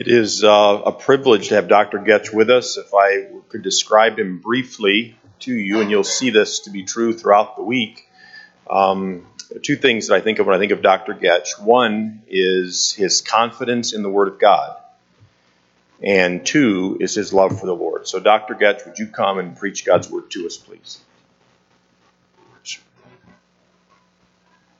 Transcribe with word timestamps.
It 0.00 0.08
is 0.08 0.42
uh, 0.42 0.48
a 0.86 0.92
privilege 0.92 1.48
to 1.48 1.56
have 1.56 1.68
Dr. 1.68 1.98
Getch 1.98 2.32
with 2.32 2.48
us. 2.48 2.78
If 2.78 2.94
I 2.94 3.26
could 3.50 3.60
describe 3.60 4.18
him 4.18 4.38
briefly 4.38 5.14
to 5.40 5.52
you, 5.52 5.82
and 5.82 5.90
you'll 5.90 6.04
see 6.04 6.30
this 6.30 6.60
to 6.60 6.70
be 6.70 6.84
true 6.84 7.12
throughout 7.12 7.56
the 7.56 7.62
week. 7.62 8.08
Um, 8.70 9.26
two 9.62 9.76
things 9.76 10.06
that 10.06 10.14
I 10.14 10.22
think 10.22 10.38
of 10.38 10.46
when 10.46 10.56
I 10.56 10.58
think 10.58 10.72
of 10.72 10.80
Dr. 10.80 11.12
Getch. 11.12 11.60
One 11.60 12.22
is 12.28 12.92
his 12.94 13.20
confidence 13.20 13.92
in 13.92 14.02
the 14.02 14.08
Word 14.08 14.28
of 14.28 14.38
God, 14.38 14.78
and 16.02 16.46
two 16.46 16.96
is 16.98 17.14
his 17.14 17.34
love 17.34 17.60
for 17.60 17.66
the 17.66 17.76
Lord. 17.76 18.08
So, 18.08 18.20
Dr. 18.20 18.54
Getch, 18.54 18.86
would 18.86 18.98
you 18.98 19.08
come 19.08 19.38
and 19.38 19.54
preach 19.54 19.84
God's 19.84 20.08
Word 20.08 20.30
to 20.30 20.46
us, 20.46 20.56
please? 20.56 20.98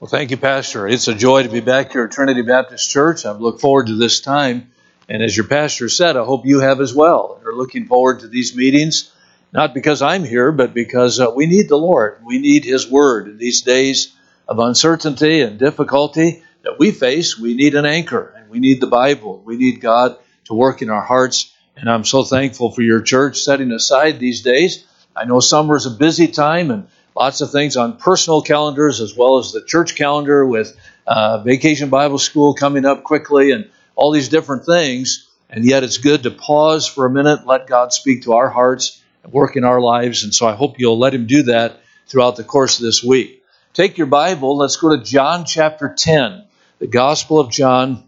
Well, 0.00 0.08
thank 0.08 0.30
you, 0.30 0.38
Pastor. 0.38 0.88
It's 0.88 1.08
a 1.08 1.14
joy 1.14 1.42
to 1.42 1.50
be 1.50 1.60
back 1.60 1.92
here 1.92 2.04
at 2.04 2.10
Trinity 2.10 2.40
Baptist 2.40 2.90
Church. 2.90 3.26
I 3.26 3.32
look 3.32 3.60
forward 3.60 3.88
to 3.88 3.96
this 3.96 4.22
time. 4.22 4.72
And 5.10 5.24
as 5.24 5.36
your 5.36 5.48
pastor 5.48 5.88
said, 5.88 6.16
I 6.16 6.22
hope 6.22 6.46
you 6.46 6.60
have 6.60 6.80
as 6.80 6.94
well. 6.94 7.40
We're 7.42 7.52
looking 7.52 7.86
forward 7.86 8.20
to 8.20 8.28
these 8.28 8.54
meetings, 8.54 9.12
not 9.52 9.74
because 9.74 10.02
I'm 10.02 10.22
here, 10.22 10.52
but 10.52 10.72
because 10.72 11.18
uh, 11.18 11.32
we 11.34 11.46
need 11.46 11.68
the 11.68 11.76
Lord. 11.76 12.20
We 12.24 12.38
need 12.38 12.64
His 12.64 12.88
Word 12.88 13.26
in 13.26 13.36
these 13.36 13.62
days 13.62 14.14
of 14.46 14.60
uncertainty 14.60 15.40
and 15.40 15.58
difficulty 15.58 16.44
that 16.62 16.78
we 16.78 16.92
face. 16.92 17.36
We 17.36 17.54
need 17.54 17.74
an 17.74 17.86
anchor, 17.86 18.32
and 18.36 18.48
we 18.50 18.60
need 18.60 18.80
the 18.80 18.86
Bible. 18.86 19.42
We 19.44 19.56
need 19.56 19.80
God 19.80 20.16
to 20.44 20.54
work 20.54 20.80
in 20.80 20.90
our 20.90 21.02
hearts. 21.02 21.52
And 21.76 21.90
I'm 21.90 22.04
so 22.04 22.22
thankful 22.22 22.70
for 22.70 22.82
your 22.82 23.02
church 23.02 23.40
setting 23.40 23.72
aside 23.72 24.20
these 24.20 24.42
days. 24.42 24.86
I 25.16 25.24
know 25.24 25.40
summer 25.40 25.74
is 25.74 25.86
a 25.86 25.90
busy 25.90 26.28
time 26.28 26.70
and 26.70 26.86
lots 27.16 27.40
of 27.40 27.50
things 27.50 27.76
on 27.76 27.96
personal 27.96 28.42
calendars 28.42 29.00
as 29.00 29.16
well 29.16 29.38
as 29.38 29.50
the 29.50 29.64
church 29.64 29.96
calendar 29.96 30.46
with 30.46 30.76
uh, 31.04 31.42
Vacation 31.42 31.88
Bible 31.88 32.18
School 32.18 32.54
coming 32.54 32.84
up 32.84 33.02
quickly 33.02 33.50
and 33.50 33.68
all 34.00 34.12
these 34.12 34.30
different 34.30 34.64
things. 34.64 35.28
And 35.50 35.62
yet 35.62 35.84
it's 35.84 35.98
good 35.98 36.22
to 36.22 36.30
pause 36.30 36.86
for 36.86 37.04
a 37.04 37.10
minute, 37.10 37.46
let 37.46 37.66
God 37.66 37.92
speak 37.92 38.22
to 38.22 38.32
our 38.32 38.48
hearts 38.48 39.02
and 39.22 39.32
work 39.32 39.56
in 39.56 39.64
our 39.64 39.80
lives. 39.80 40.24
And 40.24 40.34
so 40.34 40.46
I 40.46 40.54
hope 40.54 40.78
you'll 40.78 40.98
let 40.98 41.12
Him 41.12 41.26
do 41.26 41.42
that 41.44 41.80
throughout 42.06 42.36
the 42.36 42.44
course 42.44 42.78
of 42.78 42.84
this 42.84 43.04
week. 43.04 43.44
Take 43.74 43.98
your 43.98 44.06
Bible, 44.06 44.56
let's 44.56 44.76
go 44.76 44.96
to 44.96 45.04
John 45.04 45.44
chapter 45.44 45.94
10, 45.94 46.44
the 46.78 46.86
Gospel 46.86 47.38
of 47.40 47.50
John 47.50 48.02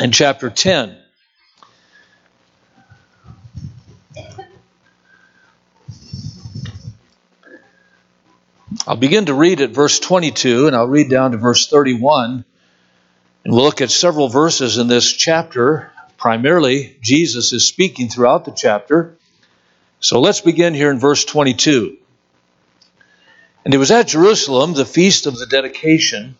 and 0.00 0.14
chapter 0.14 0.48
10. 0.48 0.96
I'll 8.86 8.96
begin 8.96 9.26
to 9.26 9.34
read 9.34 9.60
at 9.60 9.70
verse 9.70 10.00
22 10.00 10.68
and 10.68 10.74
I'll 10.74 10.88
read 10.88 11.10
down 11.10 11.32
to 11.32 11.36
verse 11.36 11.68
31. 11.68 12.46
And 13.44 13.52
we'll 13.52 13.64
look 13.64 13.80
at 13.80 13.90
several 13.90 14.28
verses 14.28 14.78
in 14.78 14.86
this 14.86 15.12
chapter. 15.12 15.90
Primarily, 16.16 16.96
Jesus 17.00 17.52
is 17.52 17.66
speaking 17.66 18.08
throughout 18.08 18.44
the 18.44 18.52
chapter. 18.52 19.16
So 19.98 20.20
let's 20.20 20.40
begin 20.40 20.74
here 20.74 20.90
in 20.90 20.98
verse 20.98 21.24
22. 21.24 21.96
And 23.64 23.74
it 23.74 23.78
was 23.78 23.90
at 23.90 24.08
Jerusalem, 24.08 24.74
the 24.74 24.84
feast 24.84 25.26
of 25.26 25.38
the 25.38 25.46
dedication, 25.46 26.36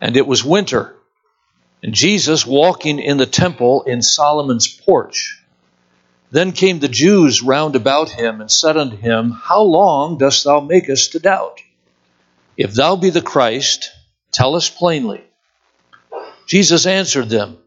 and 0.00 0.16
it 0.16 0.26
was 0.26 0.44
winter. 0.44 0.94
And 1.82 1.94
Jesus 1.94 2.44
walking 2.44 2.98
in 2.98 3.16
the 3.16 3.26
temple 3.26 3.82
in 3.84 4.02
Solomon's 4.02 4.66
porch. 4.66 5.40
Then 6.30 6.52
came 6.52 6.78
the 6.78 6.88
Jews 6.88 7.42
round 7.42 7.74
about 7.74 8.10
him 8.10 8.40
and 8.40 8.50
said 8.50 8.76
unto 8.76 8.96
him, 8.96 9.30
How 9.30 9.62
long 9.62 10.18
dost 10.18 10.44
thou 10.44 10.60
make 10.60 10.90
us 10.90 11.08
to 11.08 11.20
doubt? 11.20 11.60
If 12.56 12.74
thou 12.74 12.96
be 12.96 13.10
the 13.10 13.22
Christ, 13.22 13.92
tell 14.32 14.56
us 14.56 14.68
plainly. 14.68 15.27
Jesus 16.48 16.86
answered 16.86 17.28
them, 17.28 17.58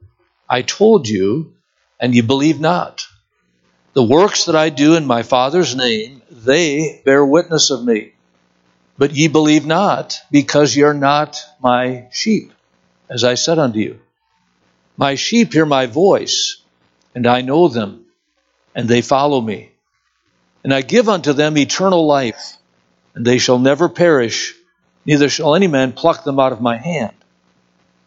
I 0.50 0.64
told 0.64 1.08
you, 1.08 1.54
and 2.00 2.16
ye 2.16 2.22
believe 2.22 2.60
not. 2.60 3.06
The 3.94 4.03
works 4.03 4.46
that 4.46 4.56
I 4.56 4.69
do 4.69 4.96
in 4.96 5.06
my 5.06 5.22
Father's 5.22 5.75
name, 5.75 6.24
they 6.31 7.00
bear 7.06 7.24
witness 7.24 7.69
of 7.69 7.86
me. 7.86 8.14
But 8.97 9.16
ye 9.16 9.28
believe 9.28 9.68
not, 9.68 10.19
because 10.31 10.75
ye 10.75 10.81
are 10.81 10.96
not 10.96 11.40
my 11.62 12.08
sheep, 12.12 12.53
as 13.08 13.24
I 13.24 13.36
said 13.36 13.59
unto 13.59 13.78
you. 13.78 14.00
My 14.98 15.13
sheep 15.13 15.53
hear 15.53 15.68
my 15.68 15.86
voice, 15.86 16.59
and 17.13 17.28
I 17.28 17.42
know 17.42 17.68
them, 17.68 18.06
and 18.74 18.90
they 18.90 19.03
follow 19.03 19.40
me. 19.42 19.74
And 20.63 20.74
I 20.74 20.81
give 20.81 21.08
unto 21.08 21.34
them 21.34 21.56
eternal 21.56 22.08
life, 22.08 22.58
and 23.13 23.25
they 23.25 23.38
shall 23.38 23.59
never 23.59 23.90
perish, 23.90 24.56
neither 25.06 25.30
shall 25.30 25.53
any 25.53 25.68
man 25.68 25.94
pluck 25.94 26.24
them 26.24 26.40
out 26.40 26.52
of 26.52 26.62
my 26.62 26.78
hand. 26.78 27.13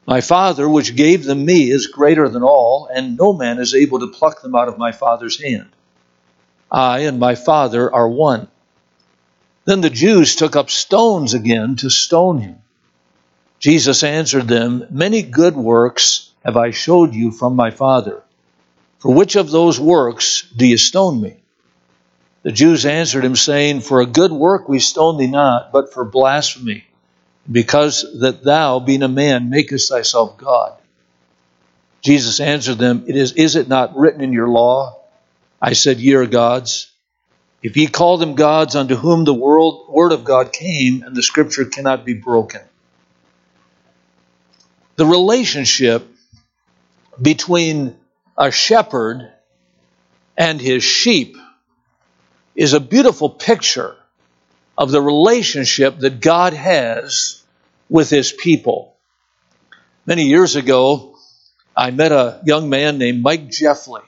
My 0.06 0.20
Father, 0.20 0.68
which 0.68 0.96
gave 0.96 1.24
them 1.24 1.46
me, 1.46 1.70
is 1.70 1.86
greater 1.86 2.28
than 2.28 2.42
all, 2.42 2.88
and 2.92 3.16
no 3.16 3.32
man 3.32 3.58
is 3.58 3.74
able 3.74 4.00
to 4.00 4.08
pluck 4.08 4.42
them 4.42 4.54
out 4.54 4.68
of 4.68 4.76
my 4.76 4.92
Father's 4.92 5.42
hand. 5.42 5.68
I 6.70 7.00
and 7.00 7.18
my 7.18 7.34
Father 7.34 7.92
are 7.92 8.08
one. 8.08 8.48
Then 9.64 9.80
the 9.80 9.88
Jews 9.88 10.36
took 10.36 10.56
up 10.56 10.68
stones 10.68 11.32
again 11.32 11.76
to 11.76 11.88
stone 11.88 12.38
him. 12.38 12.58
Jesus 13.58 14.02
answered 14.02 14.46
them, 14.46 14.86
Many 14.90 15.22
good 15.22 15.56
works 15.56 16.30
have 16.44 16.58
I 16.58 16.70
showed 16.70 17.14
you 17.14 17.30
from 17.30 17.56
my 17.56 17.70
Father. 17.70 18.22
For 18.98 19.14
which 19.14 19.36
of 19.36 19.50
those 19.50 19.80
works 19.80 20.46
do 20.54 20.66
you 20.66 20.76
stone 20.76 21.20
me? 21.20 21.36
The 22.42 22.52
Jews 22.52 22.84
answered 22.84 23.24
him, 23.24 23.36
saying, 23.36 23.80
For 23.80 24.02
a 24.02 24.06
good 24.06 24.32
work 24.32 24.68
we 24.68 24.80
stone 24.80 25.16
thee 25.16 25.28
not, 25.28 25.72
but 25.72 25.94
for 25.94 26.04
blasphemy 26.04 26.84
because 27.50 28.20
that 28.20 28.42
thou, 28.42 28.80
being 28.80 29.02
a 29.02 29.08
man, 29.08 29.50
makest 29.50 29.90
thyself 29.90 30.36
God. 30.36 30.78
Jesus 32.00 32.40
answered 32.40 32.78
them, 32.78 33.04
It 33.06 33.16
is, 33.16 33.32
is 33.32 33.56
it 33.56 33.68
not 33.68 33.96
written 33.96 34.20
in 34.20 34.32
your 34.32 34.48
law? 34.48 35.00
I 35.60 35.72
said, 35.72 35.98
Ye 35.98 36.14
are 36.14 36.26
gods. 36.26 36.90
If 37.62 37.78
ye 37.78 37.86
call 37.86 38.18
them 38.18 38.34
gods 38.34 38.76
unto 38.76 38.94
whom 38.94 39.24
the 39.24 39.32
world, 39.32 39.86
word 39.88 40.12
of 40.12 40.24
God 40.24 40.52
came, 40.52 41.02
and 41.02 41.16
the 41.16 41.22
scripture 41.22 41.64
cannot 41.64 42.04
be 42.04 42.12
broken. 42.12 42.60
The 44.96 45.06
relationship 45.06 46.06
between 47.20 47.96
a 48.36 48.50
shepherd 48.50 49.32
and 50.36 50.60
his 50.60 50.84
sheep 50.84 51.36
is 52.54 52.74
a 52.74 52.80
beautiful 52.80 53.30
picture 53.30 53.96
of 54.76 54.90
the 54.90 55.00
relationship 55.00 55.98
that 55.98 56.20
God 56.20 56.52
has 56.52 57.42
with 57.88 58.10
his 58.10 58.32
people. 58.32 58.94
Many 60.06 60.24
years 60.24 60.56
ago, 60.56 61.16
I 61.76 61.90
met 61.90 62.12
a 62.12 62.40
young 62.44 62.68
man 62.68 62.98
named 62.98 63.22
Mike 63.22 63.50
Jeffley. 63.50 64.02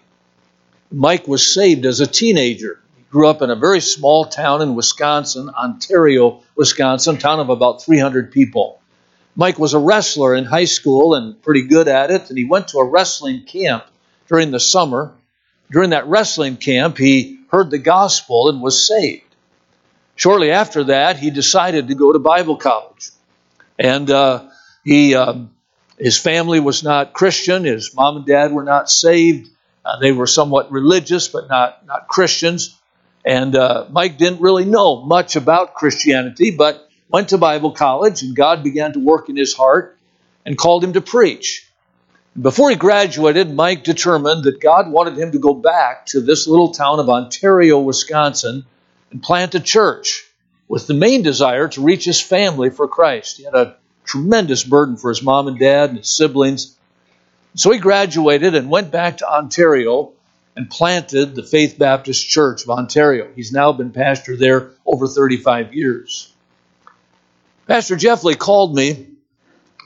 Mike 0.91 1.27
was 1.27 1.55
saved 1.55 1.85
as 1.85 2.01
a 2.01 2.07
teenager. 2.07 2.81
He 2.97 3.03
grew 3.11 3.29
up 3.29 3.43
in 3.43 3.51
a 3.51 3.57
very 3.57 3.81
small 3.81 4.27
town 4.27 4.63
in 4.63 4.75
Wisconsin, 4.75 5.51
Ontario, 5.51 6.43
Wisconsin, 6.55 7.19
town 7.19 7.41
of 7.41 7.49
about 7.49 7.83
300 7.83 8.31
people. 8.31 8.81
Mike 9.35 9.59
was 9.59 9.75
a 9.75 9.79
wrestler 9.79 10.35
in 10.35 10.45
high 10.45 10.65
school 10.65 11.15
and 11.15 11.41
pretty 11.43 11.63
good 11.63 11.89
at 11.89 12.11
it, 12.11 12.29
and 12.29 12.39
he 12.39 12.45
went 12.45 12.69
to 12.69 12.79
a 12.79 12.89
wrestling 12.89 13.45
camp 13.45 13.85
during 14.29 14.51
the 14.51 14.61
summer. 14.61 15.13
During 15.71 15.91
that 15.91 16.07
wrestling 16.07 16.57
camp, 16.57 16.97
he 16.97 17.41
heard 17.51 17.71
the 17.71 17.79
gospel 17.79 18.49
and 18.49 18.63
was 18.63 18.87
saved. 18.87 19.26
Shortly 20.17 20.51
after 20.51 20.85
that, 20.85 21.19
he 21.19 21.31
decided 21.31 21.89
to 21.89 21.95
go 21.95 22.13
to 22.13 22.19
Bible 22.19 22.57
college. 22.57 23.11
And 23.79 24.11
uh, 24.11 24.49
he, 24.85 25.15
um, 25.15 25.51
his 25.99 26.19
family 26.19 26.59
was 26.59 26.83
not 26.83 27.13
Christian. 27.13 27.65
His 27.65 27.95
mom 27.95 28.17
and 28.17 28.27
dad 28.27 28.51
were 28.53 28.65
not 28.65 28.91
saved. 28.91 29.51
Uh, 29.85 29.99
they 30.01 30.13
were 30.13 30.27
somewhat 30.27 30.73
religious, 30.73 31.29
but 31.29 31.49
not, 31.49 31.87
not 31.87 32.09
Christians. 32.09 32.77
And 33.25 33.55
uh, 33.55 33.87
Mike 33.91 34.19
didn't 34.19 34.41
really 34.41 34.65
know 34.65 35.05
much 35.05 35.37
about 35.37 35.75
Christianity, 35.75 36.51
but 36.51 36.89
went 37.09 37.29
to 37.29 37.39
Bible 37.39 37.73
college, 37.73 38.23
and 38.23 38.35
God 38.35 38.65
began 38.65 38.95
to 38.95 39.01
work 39.01 39.29
in 39.29 39.37
his 39.37 39.55
heart 39.55 39.99
and 40.45 40.57
called 40.57 40.83
him 40.83 40.95
to 40.95 41.01
preach. 41.01 41.69
Before 42.41 42.71
he 42.71 42.77
graduated, 42.77 43.53
Mike 43.53 43.85
determined 43.85 44.45
that 44.45 44.61
God 44.61 44.91
wanted 44.91 45.19
him 45.19 45.33
to 45.33 45.39
go 45.39 45.55
back 45.55 46.07
to 46.07 46.21
this 46.21 46.47
little 46.47 46.73
town 46.73 47.01
of 47.01 47.09
Ontario, 47.09 47.81
Wisconsin, 47.81 48.67
and 49.17 49.23
plant 49.23 49.55
a 49.55 49.61
church 49.61 50.31
with 50.69 50.87
the 50.87 50.93
main 50.93 51.23
desire 51.23 51.69
to 51.69 51.81
reach 51.81 52.05
his 52.05 52.21
family 52.21 52.69
for 52.69 52.87
Christ. 52.87 53.39
He 53.39 53.45
had 53.45 53.55
a 53.55 53.77
tremendous 54.05 54.63
burden 54.63 54.99
for 54.99 55.09
his 55.09 55.23
mom 55.23 55.49
and 55.49 55.59
dad 55.59 55.89
and 55.89 55.99
his 55.99 56.15
siblings. 56.15 56.77
So 57.55 57.71
he 57.71 57.79
graduated 57.79 58.55
and 58.55 58.69
went 58.69 58.91
back 58.91 59.17
to 59.19 59.27
Ontario 59.27 60.13
and 60.55 60.69
planted 60.69 61.35
the 61.35 61.43
Faith 61.43 61.79
Baptist 61.79 62.29
Church 62.29 62.65
of 62.65 62.69
Ontario. 62.69 63.31
He's 63.35 63.53
now 63.53 63.73
been 63.73 63.91
pastor 63.91 64.37
there 64.37 64.73
over 64.85 65.07
35 65.07 65.73
years. 65.73 66.31
Pastor 67.67 67.97
Jeffley 67.97 68.35
called 68.35 68.75
me 68.75 69.07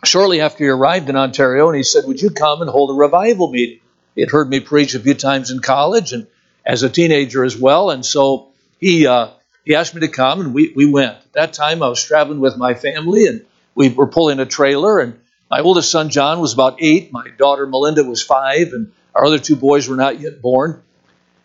shortly 0.03 0.41
after 0.41 0.65
he 0.65 0.71
arrived 0.71 1.09
in 1.09 1.15
Ontario 1.15 1.69
and 1.69 1.77
he 1.77 1.85
said, 1.85 2.05
Would 2.05 2.21
you 2.21 2.31
come 2.31 2.63
and 2.63 2.71
hold 2.71 2.91
a 2.91 2.95
revival 2.95 3.49
meeting? 3.49 3.79
He 4.17 4.23
had 4.23 4.31
heard 4.31 4.51
me 4.51 4.59
preach 4.59 4.97
a 4.97 4.99
few 4.99 5.15
times 5.15 5.53
in 5.53 5.61
college 5.61 6.13
and 6.13 6.27
as 6.67 6.83
a 6.83 6.91
teenager 6.91 7.45
as 7.45 7.57
well. 7.57 7.91
And 7.91 8.05
so 8.05 8.50
he 8.81 9.07
uh, 9.07 9.29
he 9.65 9.75
asked 9.75 9.95
me 9.95 10.01
to 10.01 10.09
come, 10.09 10.41
and 10.41 10.55
we, 10.55 10.73
we 10.75 10.87
went. 10.87 11.17
At 11.17 11.33
that 11.35 11.53
time, 11.53 11.83
I 11.83 11.89
was 11.89 12.03
traveling 12.03 12.41
with 12.41 12.57
my 12.57 12.75
family, 12.75 13.27
and 13.27 13.45
we 13.75 13.91
were 13.91 14.07
pulling 14.07 14.41
a 14.41 14.47
trailer. 14.47 14.99
And 14.99 15.21
my 15.51 15.61
oldest 15.61 15.91
son 15.91 16.09
John 16.09 16.41
was 16.41 16.55
about 16.55 16.79
eight. 16.81 17.13
My 17.13 17.29
daughter 17.39 17.67
Melinda 17.67 18.03
was 18.03 18.23
five, 18.23 18.73
and 18.73 18.93
our 19.15 19.27
other 19.27 19.39
two 19.39 19.57
boys 19.57 19.89
were 19.89 19.97
not 19.97 20.21
yet 20.21 20.41
born. 20.41 20.83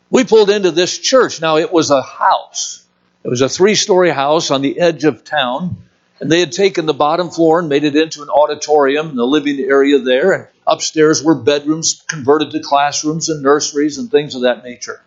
We 0.10 0.24
pulled 0.24 0.50
into 0.50 0.72
this 0.72 0.98
church. 0.98 1.42
Now, 1.42 1.58
it 1.58 1.72
was 1.72 1.92
a 1.92 2.02
house. 2.02 2.86
It 3.24 3.30
was 3.30 3.42
a 3.42 3.50
three 3.50 3.76
story 3.76 4.12
house 4.12 4.50
on 4.50 4.62
the 4.62 4.80
edge 4.80 5.04
of 5.04 5.24
town. 5.24 5.78
And 6.20 6.32
they 6.32 6.40
had 6.40 6.54
taken 6.54 6.86
the 6.86 6.94
bottom 6.94 7.30
floor 7.30 7.60
and 7.60 7.68
made 7.68 7.84
it 7.84 7.96
into 7.96 8.22
an 8.22 8.30
auditorium 8.30 9.10
and 9.10 9.18
the 9.18 9.26
living 9.26 9.60
area 9.60 10.00
there. 10.00 10.32
And 10.32 10.48
upstairs 10.66 11.22
were 11.22 11.36
bedrooms 11.36 12.02
converted 12.08 12.52
to 12.52 12.62
classrooms 12.62 13.28
and 13.28 13.44
nurseries 13.44 13.98
and 13.98 14.10
things 14.10 14.34
of 14.36 14.44
that 14.44 14.64
nature. 14.64 15.02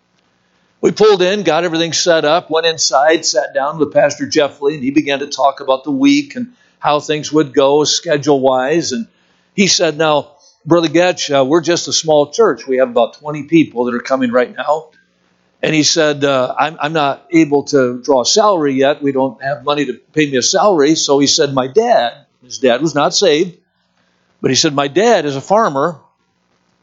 We 0.80 0.92
pulled 0.92 1.22
in, 1.22 1.42
got 1.42 1.64
everything 1.64 1.92
set 1.92 2.24
up, 2.24 2.50
went 2.50 2.66
inside, 2.66 3.26
sat 3.26 3.52
down 3.52 3.78
with 3.78 3.92
Pastor 3.92 4.28
Jeffley, 4.28 4.74
and 4.74 4.84
he 4.84 4.92
began 4.92 5.18
to 5.18 5.26
talk 5.26 5.60
about 5.60 5.82
the 5.82 5.90
week 5.90 6.36
and 6.36 6.54
how 6.78 7.00
things 7.00 7.32
would 7.32 7.52
go 7.52 7.82
schedule 7.82 8.38
wise. 8.38 8.92
And 8.92 9.08
he 9.54 9.66
said, 9.66 9.98
Now, 9.98 10.36
Brother 10.64 10.88
Getch, 10.88 11.34
uh, 11.34 11.44
we're 11.44 11.62
just 11.62 11.88
a 11.88 11.92
small 11.92 12.30
church. 12.30 12.64
We 12.66 12.76
have 12.76 12.90
about 12.90 13.14
20 13.14 13.44
people 13.44 13.86
that 13.86 13.94
are 13.94 14.00
coming 14.00 14.30
right 14.30 14.54
now. 14.54 14.90
And 15.60 15.74
he 15.74 15.82
said, 15.82 16.22
uh, 16.22 16.54
I'm, 16.56 16.76
I'm 16.80 16.92
not 16.92 17.26
able 17.32 17.64
to 17.64 18.00
draw 18.00 18.20
a 18.20 18.26
salary 18.26 18.74
yet. 18.74 19.02
We 19.02 19.10
don't 19.10 19.42
have 19.42 19.64
money 19.64 19.86
to 19.86 19.94
pay 19.94 20.30
me 20.30 20.36
a 20.36 20.42
salary. 20.42 20.94
So 20.94 21.18
he 21.18 21.26
said, 21.26 21.52
My 21.52 21.66
dad, 21.66 22.26
his 22.44 22.58
dad 22.58 22.80
was 22.80 22.94
not 22.94 23.12
saved, 23.14 23.58
but 24.40 24.52
he 24.52 24.54
said, 24.54 24.74
My 24.74 24.86
dad 24.86 25.24
is 25.24 25.34
a 25.34 25.40
farmer, 25.40 26.00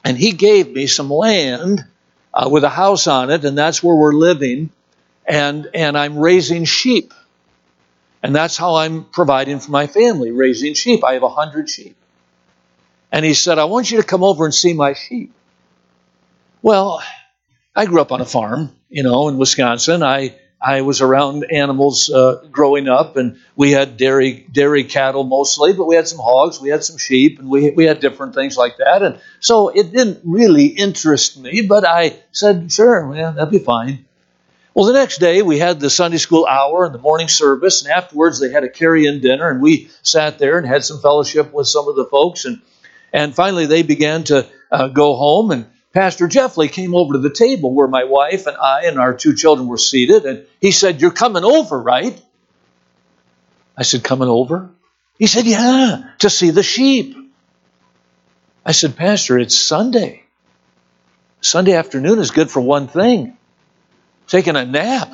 and 0.04 0.18
he 0.18 0.34
gave 0.34 0.70
me 0.70 0.88
some 0.88 1.10
land 1.10 1.86
uh, 2.36 2.50
with 2.50 2.64
a 2.64 2.70
house 2.70 3.08
on 3.08 3.32
it, 3.32 3.46
and 3.46 3.58
that's 3.58 3.82
where 3.82 3.96
we're 3.96 4.14
living. 4.14 4.70
And, 5.28 5.70
and 5.74 5.98
I'm 5.98 6.20
raising 6.20 6.66
sheep. 6.66 7.14
And 8.22 8.36
that's 8.36 8.58
how 8.58 8.76
I'm 8.76 9.06
providing 9.06 9.60
for 9.60 9.72
my 9.72 9.88
family, 9.88 10.32
raising 10.32 10.74
sheep. 10.74 11.04
I 11.04 11.14
have 11.14 11.24
a 11.24 11.30
hundred 11.30 11.70
sheep. 11.70 11.96
And 13.12 13.26
he 13.26 13.34
said, 13.34 13.58
I 13.58 13.66
want 13.66 13.90
you 13.90 14.02
to 14.02 14.06
come 14.06 14.24
over 14.24 14.46
and 14.46 14.54
see 14.54 14.74
my 14.74 14.94
sheep. 14.94 15.32
Well, 16.62 17.02
I 17.76 17.86
grew 17.86 18.02
up 18.02 18.12
on 18.12 18.22
a 18.22 18.26
farm, 18.26 18.76
you 18.90 19.04
know, 19.04 19.30
in 19.30 19.38
Wisconsin. 19.38 20.04
I 20.04 20.36
I 20.66 20.82
was 20.82 21.00
around 21.02 21.46
animals 21.52 22.10
uh, 22.10 22.44
growing 22.52 22.88
up, 22.88 23.18
and 23.18 23.38
we 23.56 23.72
had 23.72 23.98
dairy 23.98 24.48
dairy 24.52 24.84
cattle 24.84 25.24
mostly, 25.24 25.74
but 25.74 25.86
we 25.86 25.96
had 25.96 26.08
some 26.08 26.18
hogs, 26.18 26.60
we 26.60 26.70
had 26.70 26.84
some 26.84 26.98
sheep, 26.98 27.38
and 27.38 27.48
we 27.48 27.70
we 27.70 27.86
had 27.86 28.00
different 28.00 28.34
things 28.34 28.58
like 28.58 28.78
that. 28.78 29.04
And 29.04 29.20
so 29.40 29.70
it 29.70 29.92
didn't 29.92 30.22
really 30.24 30.66
interest 30.66 31.38
me, 31.38 31.62
but 31.62 31.86
I 31.88 32.16
said, 32.32 32.72
sure, 32.72 33.16
yeah, 33.16 33.30
that'd 33.30 33.52
be 33.52 33.60
fine. 33.60 34.06
Well, 34.74 34.88
the 34.88 34.94
next 34.94 35.20
day 35.20 35.44
we 35.44 35.60
had 35.60 35.80
the 35.80 35.92
Sunday 35.92 36.18
school 36.18 36.48
hour 36.48 36.84
and 36.84 36.96
the 36.96 37.00
morning 37.00 37.28
service, 37.28 37.84
and 37.84 37.92
afterwards 37.92 38.40
they 38.40 38.50
had 38.50 38.64
a 38.64 38.70
carry-in 38.70 39.22
dinner, 39.22 39.48
and 39.48 39.62
we 39.62 39.92
sat 40.02 40.40
there 40.40 40.58
and 40.58 40.66
had 40.66 40.84
some 40.84 41.00
fellowship 41.00 41.54
with 41.54 41.68
some 41.68 41.88
of 41.88 41.96
the 41.96 42.06
folks, 42.06 42.46
and 42.46 42.60
and 43.14 43.36
finally 43.36 43.68
they 43.68 43.84
began 43.84 44.24
to 44.26 44.48
uh, 44.72 44.88
go 44.88 45.16
home 45.16 45.52
and 45.52 45.68
Pastor 45.96 46.28
Jeffley 46.28 46.68
came 46.68 46.94
over 46.94 47.14
to 47.14 47.20
the 47.20 47.30
table 47.30 47.74
where 47.74 47.88
my 47.88 48.04
wife 48.04 48.48
and 48.48 48.58
I 48.58 48.84
and 48.84 49.00
our 49.00 49.14
two 49.14 49.34
children 49.34 49.70
were 49.70 49.78
seated, 49.78 50.26
and 50.26 50.46
he 50.60 50.72
said, 50.72 51.00
You're 51.00 51.10
coming 51.10 51.46
over, 51.46 51.82
right? 51.82 52.22
I 53.78 53.84
said, 53.84 54.04
Coming 54.04 54.28
over? 54.28 54.70
He 55.18 55.28
said, 55.28 55.46
Yeah, 55.46 56.04
to 56.20 56.30
see 56.30 56.50
the 56.50 56.64
sheep. 56.64 57.16
I 58.66 58.74
said, 58.74 58.98
Pastor, 58.98 59.40
it's 59.40 59.58
Sunday. 59.58 60.24
Sunday 61.40 61.74
afternoon 61.74 62.20
is 62.20 62.32
good 62.32 62.52
for 62.52 62.60
one 62.60 62.90
thing 62.90 63.38
taking 64.28 64.58
a 64.58 64.66
nap. 64.66 65.14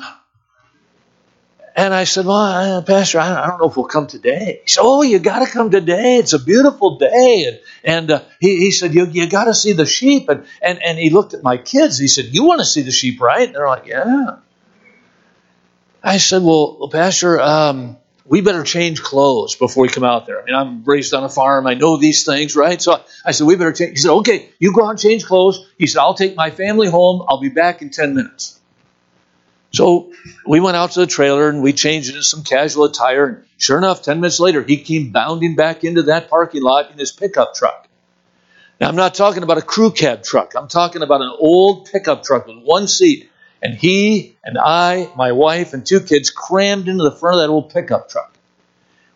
And 1.74 1.94
I 1.94 2.04
said, 2.04 2.26
Well, 2.26 2.36
uh, 2.36 2.82
Pastor, 2.82 3.18
I 3.18 3.46
don't 3.46 3.58
know 3.58 3.68
if 3.68 3.76
we'll 3.76 3.86
come 3.86 4.06
today. 4.06 4.60
He 4.62 4.68
said, 4.68 4.82
Oh, 4.84 5.02
you 5.02 5.18
got 5.18 5.44
to 5.44 5.50
come 5.50 5.70
today. 5.70 6.18
It's 6.18 6.34
a 6.34 6.38
beautiful 6.38 6.98
day. 6.98 7.46
And, 7.46 7.60
and 7.82 8.10
uh, 8.10 8.22
he, 8.40 8.58
he 8.58 8.70
said, 8.70 8.94
You, 8.94 9.06
you 9.06 9.28
got 9.28 9.44
to 9.44 9.54
see 9.54 9.72
the 9.72 9.86
sheep. 9.86 10.28
And, 10.28 10.44
and, 10.60 10.82
and 10.82 10.98
he 10.98 11.10
looked 11.10 11.32
at 11.34 11.42
my 11.42 11.56
kids. 11.56 11.98
He 11.98 12.08
said, 12.08 12.26
You 12.26 12.44
want 12.44 12.60
to 12.60 12.66
see 12.66 12.82
the 12.82 12.90
sheep, 12.90 13.20
right? 13.20 13.46
And 13.46 13.54
they're 13.54 13.66
like, 13.66 13.86
Yeah. 13.86 14.36
I 16.02 16.18
said, 16.18 16.42
Well, 16.42 16.88
Pastor, 16.92 17.40
um, 17.40 17.96
we 18.26 18.42
better 18.42 18.64
change 18.64 19.02
clothes 19.02 19.56
before 19.56 19.82
we 19.82 19.88
come 19.88 20.04
out 20.04 20.26
there. 20.26 20.42
I 20.42 20.44
mean, 20.44 20.54
I'm 20.54 20.84
raised 20.84 21.14
on 21.14 21.24
a 21.24 21.28
farm. 21.30 21.66
I 21.66 21.74
know 21.74 21.96
these 21.96 22.24
things, 22.26 22.54
right? 22.54 22.80
So 22.82 23.00
I 23.24 23.30
said, 23.30 23.46
We 23.46 23.56
better 23.56 23.72
change. 23.72 23.92
He 23.92 23.96
said, 23.96 24.12
Okay, 24.12 24.50
you 24.58 24.74
go 24.74 24.84
out 24.84 24.90
and 24.90 24.98
change 24.98 25.24
clothes. 25.24 25.66
He 25.78 25.86
said, 25.86 26.00
I'll 26.00 26.14
take 26.14 26.36
my 26.36 26.50
family 26.50 26.88
home. 26.88 27.24
I'll 27.26 27.40
be 27.40 27.48
back 27.48 27.80
in 27.80 27.88
10 27.88 28.14
minutes. 28.14 28.58
So 29.72 30.12
we 30.46 30.60
went 30.60 30.76
out 30.76 30.92
to 30.92 31.00
the 31.00 31.06
trailer 31.06 31.48
and 31.48 31.62
we 31.62 31.72
changed 31.72 32.10
into 32.10 32.22
some 32.22 32.44
casual 32.44 32.84
attire. 32.84 33.26
And 33.26 33.44
sure 33.56 33.78
enough, 33.78 34.02
10 34.02 34.20
minutes 34.20 34.38
later, 34.38 34.62
he 34.62 34.76
came 34.76 35.10
bounding 35.10 35.56
back 35.56 35.82
into 35.82 36.02
that 36.04 36.28
parking 36.28 36.62
lot 36.62 36.90
in 36.90 36.98
his 36.98 37.10
pickup 37.10 37.54
truck. 37.54 37.88
Now, 38.80 38.88
I'm 38.88 38.96
not 38.96 39.14
talking 39.14 39.42
about 39.42 39.58
a 39.58 39.62
crew 39.62 39.90
cab 39.90 40.24
truck. 40.24 40.54
I'm 40.56 40.68
talking 40.68 41.02
about 41.02 41.22
an 41.22 41.34
old 41.38 41.90
pickup 41.90 42.22
truck 42.22 42.46
with 42.46 42.58
one 42.58 42.86
seat. 42.86 43.30
And 43.62 43.74
he 43.74 44.36
and 44.44 44.58
I, 44.58 45.10
my 45.16 45.32
wife, 45.32 45.72
and 45.72 45.86
two 45.86 46.00
kids 46.00 46.30
crammed 46.30 46.88
into 46.88 47.04
the 47.04 47.12
front 47.12 47.36
of 47.36 47.42
that 47.42 47.48
old 47.48 47.72
pickup 47.72 48.08
truck. 48.08 48.36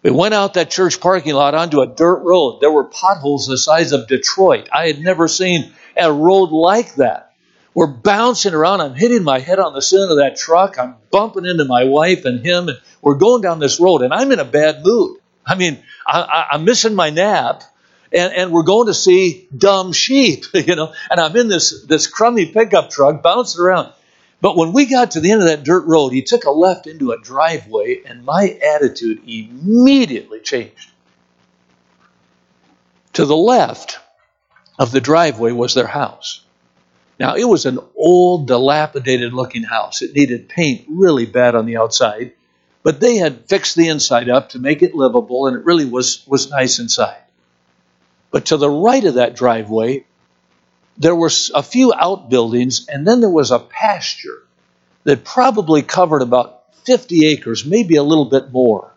We 0.02 0.12
went 0.12 0.34
out 0.34 0.54
that 0.54 0.70
church 0.70 1.00
parking 1.00 1.34
lot 1.34 1.56
onto 1.56 1.80
a 1.80 1.86
dirt 1.86 2.20
road. 2.20 2.60
There 2.60 2.70
were 2.70 2.84
potholes 2.84 3.48
the 3.48 3.58
size 3.58 3.90
of 3.90 4.06
Detroit. 4.06 4.68
I 4.72 4.86
had 4.86 5.00
never 5.00 5.26
seen 5.26 5.72
a 5.96 6.12
road 6.12 6.52
like 6.52 6.94
that. 6.94 7.25
We're 7.76 7.88
bouncing 7.88 8.54
around. 8.54 8.80
I'm 8.80 8.94
hitting 8.94 9.22
my 9.22 9.38
head 9.38 9.58
on 9.58 9.74
the 9.74 9.82
ceiling 9.82 10.10
of 10.10 10.16
that 10.16 10.38
truck. 10.38 10.78
I'm 10.78 10.96
bumping 11.10 11.44
into 11.44 11.66
my 11.66 11.84
wife 11.84 12.24
and 12.24 12.40
him, 12.40 12.70
and 12.70 12.80
we're 13.02 13.16
going 13.16 13.42
down 13.42 13.58
this 13.58 13.78
road, 13.78 14.00
and 14.00 14.14
I'm 14.14 14.32
in 14.32 14.38
a 14.38 14.46
bad 14.46 14.82
mood. 14.82 15.20
I 15.44 15.56
mean, 15.56 15.82
I, 16.06 16.46
am 16.52 16.64
missing 16.64 16.94
my 16.94 17.10
nap, 17.10 17.64
and, 18.10 18.32
and 18.32 18.50
we're 18.50 18.62
going 18.62 18.86
to 18.86 18.94
see 18.94 19.46
dumb 19.54 19.92
sheep, 19.92 20.46
you 20.54 20.74
know, 20.74 20.94
and 21.10 21.20
I'm 21.20 21.36
in 21.36 21.48
this, 21.48 21.84
this 21.84 22.06
crummy 22.06 22.46
pickup 22.46 22.88
truck 22.88 23.22
bouncing 23.22 23.60
around. 23.60 23.92
But 24.40 24.56
when 24.56 24.72
we 24.72 24.86
got 24.86 25.10
to 25.10 25.20
the 25.20 25.32
end 25.32 25.42
of 25.42 25.48
that 25.48 25.62
dirt 25.62 25.84
road, 25.84 26.14
he 26.14 26.22
took 26.22 26.44
a 26.44 26.50
left 26.50 26.86
into 26.86 27.12
a 27.12 27.20
driveway, 27.20 28.00
and 28.06 28.24
my 28.24 28.58
attitude 28.74 29.20
immediately 29.28 30.40
changed. 30.40 30.92
To 33.12 33.26
the 33.26 33.36
left 33.36 33.98
of 34.78 34.92
the 34.92 35.02
driveway 35.02 35.52
was 35.52 35.74
their 35.74 35.86
house. 35.86 36.45
Now, 37.18 37.34
it 37.36 37.44
was 37.44 37.64
an 37.64 37.78
old, 37.96 38.46
dilapidated 38.46 39.32
looking 39.32 39.62
house. 39.62 40.02
It 40.02 40.14
needed 40.14 40.48
paint 40.48 40.84
really 40.88 41.24
bad 41.24 41.54
on 41.54 41.64
the 41.64 41.78
outside, 41.78 42.32
but 42.82 43.00
they 43.00 43.16
had 43.16 43.46
fixed 43.46 43.74
the 43.74 43.88
inside 43.88 44.28
up 44.28 44.50
to 44.50 44.58
make 44.58 44.82
it 44.82 44.94
livable, 44.94 45.46
and 45.46 45.56
it 45.56 45.64
really 45.64 45.86
was, 45.86 46.22
was 46.26 46.50
nice 46.50 46.78
inside. 46.78 47.22
But 48.30 48.46
to 48.46 48.58
the 48.58 48.70
right 48.70 49.04
of 49.04 49.14
that 49.14 49.34
driveway, 49.34 50.04
there 50.98 51.14
were 51.14 51.30
a 51.54 51.62
few 51.62 51.92
outbuildings, 51.94 52.86
and 52.88 53.06
then 53.06 53.20
there 53.20 53.30
was 53.30 53.50
a 53.50 53.58
pasture 53.58 54.42
that 55.04 55.24
probably 55.24 55.82
covered 55.82 56.22
about 56.22 56.64
50 56.84 57.26
acres, 57.26 57.64
maybe 57.64 57.96
a 57.96 58.02
little 58.02 58.24
bit 58.26 58.52
more. 58.52 58.92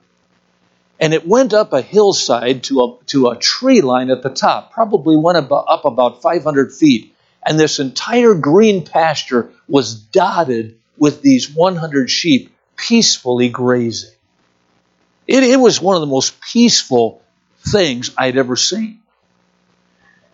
And 0.99 1.13
it 1.13 1.25
went 1.25 1.53
up 1.53 1.71
a 1.71 1.81
hillside 1.81 2.63
to 2.63 2.81
a, 2.81 3.05
to 3.07 3.29
a 3.29 3.37
tree 3.37 3.79
line 3.79 4.09
at 4.09 4.23
the 4.23 4.29
top, 4.29 4.73
probably 4.73 5.15
went 5.15 5.37
up 5.37 5.85
about 5.85 6.21
500 6.21 6.73
feet 6.73 7.15
and 7.45 7.59
this 7.59 7.79
entire 7.79 8.33
green 8.33 8.85
pasture 8.85 9.51
was 9.67 9.95
dotted 9.95 10.77
with 10.97 11.21
these 11.21 11.49
100 11.49 12.09
sheep 12.09 12.53
peacefully 12.75 13.49
grazing. 13.49 14.11
It, 15.27 15.43
it, 15.43 15.59
was 15.59 15.81
one 15.81 15.95
of 15.95 16.01
the 16.01 16.07
most 16.07 16.41
peaceful 16.41 17.21
things 17.67 18.11
I'd 18.17 18.37
ever 18.37 18.55
seen. 18.55 19.01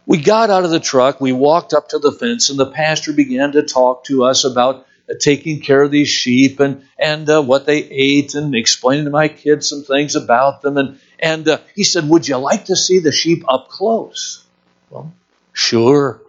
We 0.06 0.20
got 0.20 0.50
out 0.50 0.64
of 0.64 0.70
the 0.70 0.80
truck, 0.80 1.20
we 1.20 1.32
walked 1.32 1.74
up 1.74 1.90
to 1.90 2.00
the 2.00 2.12
fence, 2.12 2.50
and 2.50 2.60
the 2.60 2.72
pastor 2.72 3.12
began 3.12 3.54
to 3.54 3.64
talk 3.64 4.06
to 4.06 4.24
us 4.24 4.46
about 4.46 4.88
uh, 5.10 5.14
taking 5.20 5.60
care 5.60 5.82
of 5.82 5.92
these 5.92 6.08
sheep 6.08 6.60
and, 6.60 6.86
and 6.98 7.30
uh, 7.30 7.42
what 7.42 7.66
they 7.66 7.80
ate 7.80 8.36
and 8.36 8.56
explaining 8.56 9.06
to 9.06 9.12
my 9.12 9.28
kids 9.28 9.70
some 9.70 9.84
things 9.84 10.16
about 10.16 10.62
them. 10.62 10.78
And, 10.78 11.00
and 11.20 11.48
uh, 11.48 11.58
he 11.76 11.84
said, 11.84 12.08
Would 12.08 12.28
you 12.28 12.38
like 12.38 12.66
to 12.66 12.76
see 12.76 13.00
the 13.00 13.12
sheep 13.12 13.44
up 13.48 13.68
close? 13.68 14.46
Well, 14.90 15.14
sure. 15.54 16.22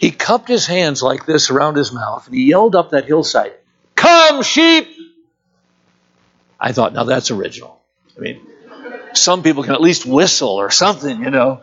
He 0.00 0.10
cupped 0.10 0.48
his 0.48 0.66
hands 0.66 1.02
like 1.02 1.26
this 1.26 1.50
around 1.50 1.76
his 1.76 1.92
mouth 1.92 2.26
and 2.26 2.34
he 2.34 2.44
yelled 2.44 2.74
up 2.74 2.90
that 2.90 3.04
hillside, 3.04 3.52
Come, 3.96 4.42
sheep! 4.42 4.88
I 6.58 6.72
thought, 6.72 6.94
now 6.94 7.04
that's 7.04 7.30
original. 7.30 7.78
I 8.16 8.20
mean, 8.20 8.40
some 9.12 9.42
people 9.42 9.62
can 9.62 9.74
at 9.74 9.82
least 9.82 10.06
whistle 10.06 10.48
or 10.48 10.70
something, 10.70 11.22
you 11.22 11.30
know. 11.30 11.62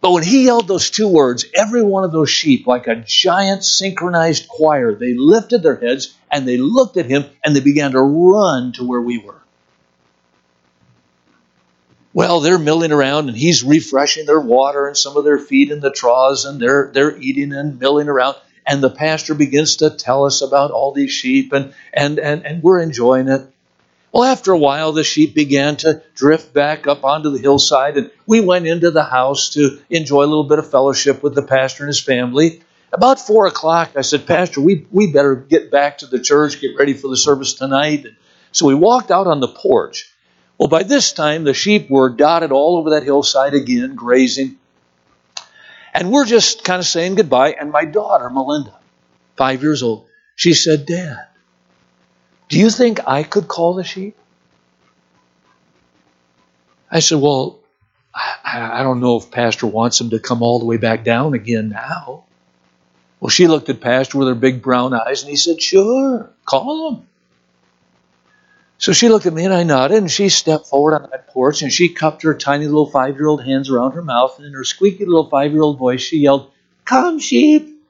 But 0.00 0.12
when 0.12 0.22
he 0.22 0.44
yelled 0.44 0.68
those 0.68 0.90
two 0.90 1.08
words, 1.08 1.46
every 1.52 1.82
one 1.82 2.04
of 2.04 2.12
those 2.12 2.30
sheep, 2.30 2.68
like 2.68 2.86
a 2.86 3.02
giant 3.04 3.64
synchronized 3.64 4.46
choir, 4.46 4.94
they 4.94 5.14
lifted 5.14 5.64
their 5.64 5.74
heads 5.74 6.14
and 6.30 6.46
they 6.46 6.58
looked 6.58 6.96
at 6.96 7.06
him 7.06 7.24
and 7.44 7.56
they 7.56 7.60
began 7.60 7.90
to 7.90 8.00
run 8.00 8.72
to 8.74 8.86
where 8.86 9.00
we 9.00 9.18
were. 9.18 9.42
Well, 12.18 12.40
they're 12.40 12.58
milling 12.58 12.90
around 12.90 13.28
and 13.28 13.38
he's 13.38 13.62
refreshing 13.62 14.26
their 14.26 14.40
water 14.40 14.88
and 14.88 14.96
some 14.96 15.16
of 15.16 15.22
their 15.22 15.38
feed 15.38 15.70
in 15.70 15.78
the 15.78 15.92
troughs 15.92 16.46
and 16.46 16.60
they're, 16.60 16.90
they're 16.92 17.16
eating 17.16 17.52
and 17.52 17.78
milling 17.78 18.08
around. 18.08 18.34
And 18.66 18.82
the 18.82 18.90
pastor 18.90 19.36
begins 19.36 19.76
to 19.76 19.90
tell 19.90 20.24
us 20.24 20.42
about 20.42 20.72
all 20.72 20.90
these 20.90 21.12
sheep 21.12 21.52
and, 21.52 21.74
and, 21.94 22.18
and, 22.18 22.44
and 22.44 22.60
we're 22.60 22.80
enjoying 22.80 23.28
it. 23.28 23.42
Well, 24.10 24.24
after 24.24 24.50
a 24.50 24.58
while, 24.58 24.90
the 24.90 25.04
sheep 25.04 25.32
began 25.32 25.76
to 25.76 26.02
drift 26.16 26.52
back 26.52 26.88
up 26.88 27.04
onto 27.04 27.30
the 27.30 27.38
hillside, 27.38 27.96
and 27.96 28.10
we 28.26 28.40
went 28.40 28.66
into 28.66 28.90
the 28.90 29.04
house 29.04 29.50
to 29.50 29.78
enjoy 29.88 30.24
a 30.24 30.26
little 30.26 30.48
bit 30.48 30.58
of 30.58 30.68
fellowship 30.68 31.22
with 31.22 31.36
the 31.36 31.42
pastor 31.42 31.84
and 31.84 31.88
his 31.88 32.00
family. 32.00 32.62
About 32.92 33.20
four 33.20 33.46
o'clock, 33.46 33.92
I 33.96 34.00
said, 34.00 34.26
Pastor, 34.26 34.60
we, 34.60 34.88
we 34.90 35.12
better 35.12 35.36
get 35.36 35.70
back 35.70 35.98
to 35.98 36.06
the 36.06 36.18
church, 36.18 36.60
get 36.60 36.76
ready 36.76 36.94
for 36.94 37.06
the 37.06 37.16
service 37.16 37.54
tonight. 37.54 38.06
So 38.50 38.66
we 38.66 38.74
walked 38.74 39.12
out 39.12 39.28
on 39.28 39.38
the 39.38 39.46
porch. 39.46 40.12
Well, 40.58 40.68
by 40.68 40.82
this 40.82 41.12
time, 41.12 41.44
the 41.44 41.54
sheep 41.54 41.88
were 41.88 42.10
dotted 42.10 42.50
all 42.50 42.78
over 42.78 42.90
that 42.90 43.04
hillside 43.04 43.54
again, 43.54 43.94
grazing. 43.94 44.58
And 45.94 46.10
we're 46.10 46.26
just 46.26 46.64
kind 46.64 46.80
of 46.80 46.86
saying 46.86 47.14
goodbye. 47.14 47.52
And 47.58 47.70
my 47.70 47.84
daughter, 47.84 48.28
Melinda, 48.28 48.74
five 49.36 49.62
years 49.62 49.84
old, 49.84 50.06
she 50.34 50.54
said, 50.54 50.84
Dad, 50.84 51.26
do 52.48 52.58
you 52.58 52.70
think 52.70 53.00
I 53.06 53.22
could 53.22 53.46
call 53.46 53.74
the 53.74 53.84
sheep? 53.84 54.16
I 56.90 57.00
said, 57.00 57.20
Well, 57.20 57.60
I, 58.14 58.80
I 58.80 58.82
don't 58.82 59.00
know 59.00 59.16
if 59.16 59.30
Pastor 59.30 59.66
wants 59.66 60.00
him 60.00 60.10
to 60.10 60.18
come 60.18 60.42
all 60.42 60.58
the 60.58 60.64
way 60.64 60.76
back 60.76 61.04
down 61.04 61.34
again 61.34 61.68
now. 61.68 62.24
Well, 63.20 63.30
she 63.30 63.46
looked 63.46 63.68
at 63.68 63.80
Pastor 63.80 64.18
with 64.18 64.28
her 64.28 64.34
big 64.34 64.62
brown 64.62 64.94
eyes 64.94 65.22
and 65.22 65.30
he 65.30 65.36
said, 65.36 65.60
Sure, 65.60 66.30
call 66.44 66.90
him. 66.90 67.08
So 68.78 68.92
she 68.92 69.08
looked 69.08 69.26
at 69.26 69.32
me 69.32 69.44
and 69.44 69.52
I 69.52 69.64
nodded 69.64 69.98
and 69.98 70.10
she 70.10 70.28
stepped 70.28 70.68
forward 70.68 70.94
on 70.94 71.10
that 71.10 71.26
porch 71.28 71.62
and 71.62 71.72
she 71.72 71.88
cupped 71.88 72.22
her 72.22 72.34
tiny 72.34 72.66
little 72.66 72.88
five 72.88 73.16
year 73.16 73.26
old 73.26 73.44
hands 73.44 73.68
around 73.68 73.92
her 73.92 74.02
mouth 74.02 74.38
and 74.38 74.46
in 74.46 74.52
her 74.52 74.62
squeaky 74.62 75.04
little 75.04 75.28
five 75.28 75.52
year 75.52 75.62
old 75.62 75.78
voice 75.78 76.00
she 76.00 76.18
yelled, 76.18 76.52
Come, 76.84 77.18
sheep! 77.18 77.84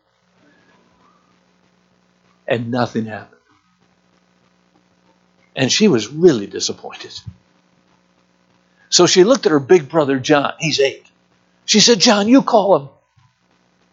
And 2.47 2.71
nothing 2.71 3.05
happened. 3.05 3.41
And 5.55 5.71
she 5.71 5.89
was 5.89 6.09
really 6.09 6.47
disappointed. 6.47 7.13
So 8.89 9.07
she 9.07 9.25
looked 9.25 9.45
at 9.45 9.53
her 9.53 9.61
big 9.61 9.91
brother, 9.91 10.19
John. 10.19 10.55
He's 10.59 10.81
eight. 10.81 11.07
She 11.67 11.81
said, 11.81 12.01
John, 12.01 12.29
you 12.29 12.41
call 12.41 12.77
him. 12.79 12.89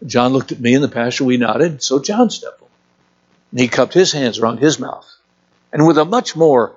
John 0.07 0.31
looked 0.31 0.53
at 0.53 0.61
me 0.61 0.75
and 0.75 0.83
the 0.83 0.87
pastor, 0.87 1.25
we 1.25 1.35
nodded, 1.35 1.83
so 1.83 1.99
John 1.99 2.29
stepped 2.29 2.59
forward. 2.59 2.71
And 3.51 3.59
he 3.59 3.67
cupped 3.67 3.93
his 3.93 4.13
hands 4.13 4.39
around 4.39 4.59
his 4.59 4.79
mouth. 4.79 5.05
And 5.73 5.85
with 5.85 5.97
a 5.97 6.05
much 6.05 6.37
more 6.37 6.73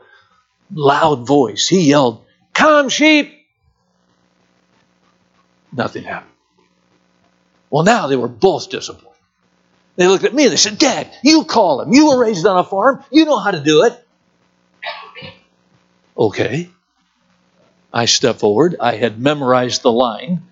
loud 0.72 1.26
voice, 1.26 1.68
he 1.68 1.88
yelled, 1.88 2.24
Come, 2.54 2.88
sheep! 2.88 3.34
Nothing 5.72 6.04
happened. 6.04 6.32
Well, 7.70 7.84
now 7.84 8.06
they 8.06 8.16
were 8.16 8.28
both 8.28 8.70
disappointed. 8.70 9.08
They 9.96 10.06
looked 10.06 10.24
at 10.24 10.32
me 10.32 10.44
and 10.44 10.52
they 10.52 10.56
said, 10.56 10.78
Dad, 10.78 11.12
you 11.22 11.44
call 11.44 11.82
him. 11.82 11.92
You 11.92 12.08
were 12.08 12.20
raised 12.20 12.46
on 12.46 12.58
a 12.58 12.64
farm. 12.64 13.04
You 13.10 13.24
know 13.24 13.38
how 13.38 13.50
to 13.50 13.60
do 13.60 13.84
it. 13.84 14.04
Okay. 16.16 16.70
I 17.92 18.04
stepped 18.04 18.40
forward. 18.40 18.76
I 18.80 18.94
had 18.96 19.20
memorized 19.20 19.82
the 19.82 19.92
line. 19.92 20.42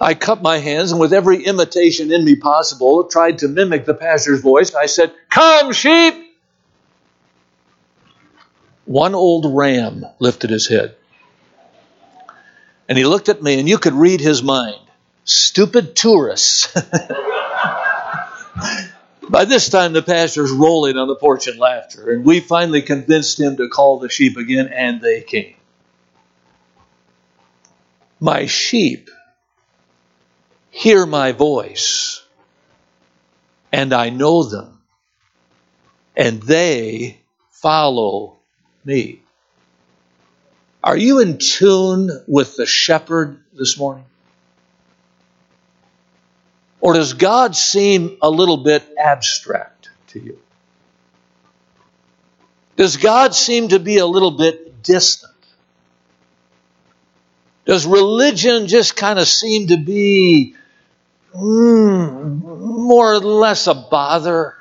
I 0.00 0.14
cupped 0.14 0.42
my 0.42 0.58
hands 0.58 0.92
and, 0.92 1.00
with 1.00 1.12
every 1.12 1.44
imitation 1.44 2.12
in 2.12 2.24
me 2.24 2.36
possible, 2.36 3.04
tried 3.04 3.38
to 3.38 3.48
mimic 3.48 3.86
the 3.86 3.94
pastor's 3.94 4.40
voice. 4.40 4.74
I 4.74 4.86
said, 4.86 5.12
Come, 5.30 5.72
sheep! 5.72 6.25
One 8.86 9.14
old 9.14 9.54
ram 9.54 10.06
lifted 10.20 10.50
his 10.50 10.68
head. 10.68 10.94
And 12.88 12.96
he 12.96 13.04
looked 13.04 13.28
at 13.28 13.42
me, 13.42 13.58
and 13.58 13.68
you 13.68 13.78
could 13.78 13.94
read 13.94 14.20
his 14.20 14.42
mind. 14.44 14.80
Stupid 15.24 15.96
tourists. 15.96 16.72
By 19.28 19.44
this 19.44 19.68
time, 19.68 19.92
the 19.92 20.02
pastor's 20.02 20.52
rolling 20.52 20.96
on 20.96 21.08
the 21.08 21.16
porch 21.16 21.48
in 21.48 21.58
laughter, 21.58 22.12
and 22.12 22.24
we 22.24 22.38
finally 22.38 22.80
convinced 22.80 23.40
him 23.40 23.56
to 23.56 23.68
call 23.68 23.98
the 23.98 24.08
sheep 24.08 24.36
again, 24.36 24.68
and 24.72 25.00
they 25.00 25.20
came. 25.20 25.56
My 28.20 28.46
sheep 28.46 29.10
hear 30.70 31.04
my 31.06 31.32
voice, 31.32 32.22
and 33.72 33.92
I 33.92 34.10
know 34.10 34.44
them, 34.44 34.80
and 36.16 36.40
they 36.40 37.20
follow 37.50 38.35
me. 38.86 39.20
Are 40.82 40.96
you 40.96 41.18
in 41.18 41.38
tune 41.38 42.10
with 42.26 42.56
the 42.56 42.66
shepherd 42.66 43.42
this 43.52 43.76
morning? 43.76 44.04
Or 46.80 46.94
does 46.94 47.14
God 47.14 47.56
seem 47.56 48.18
a 48.22 48.30
little 48.30 48.58
bit 48.58 48.84
abstract 48.96 49.90
to 50.08 50.20
you? 50.20 50.38
Does 52.76 52.98
God 52.98 53.34
seem 53.34 53.68
to 53.68 53.80
be 53.80 53.98
a 53.98 54.06
little 54.06 54.30
bit 54.30 54.82
distant? 54.82 55.32
Does 57.64 57.84
religion 57.84 58.68
just 58.68 58.94
kind 58.94 59.18
of 59.18 59.26
seem 59.26 59.68
to 59.68 59.76
be 59.76 60.54
mm, 61.34 62.42
more 62.42 63.14
or 63.14 63.18
less 63.18 63.66
a 63.66 63.74
bother. 63.74 64.54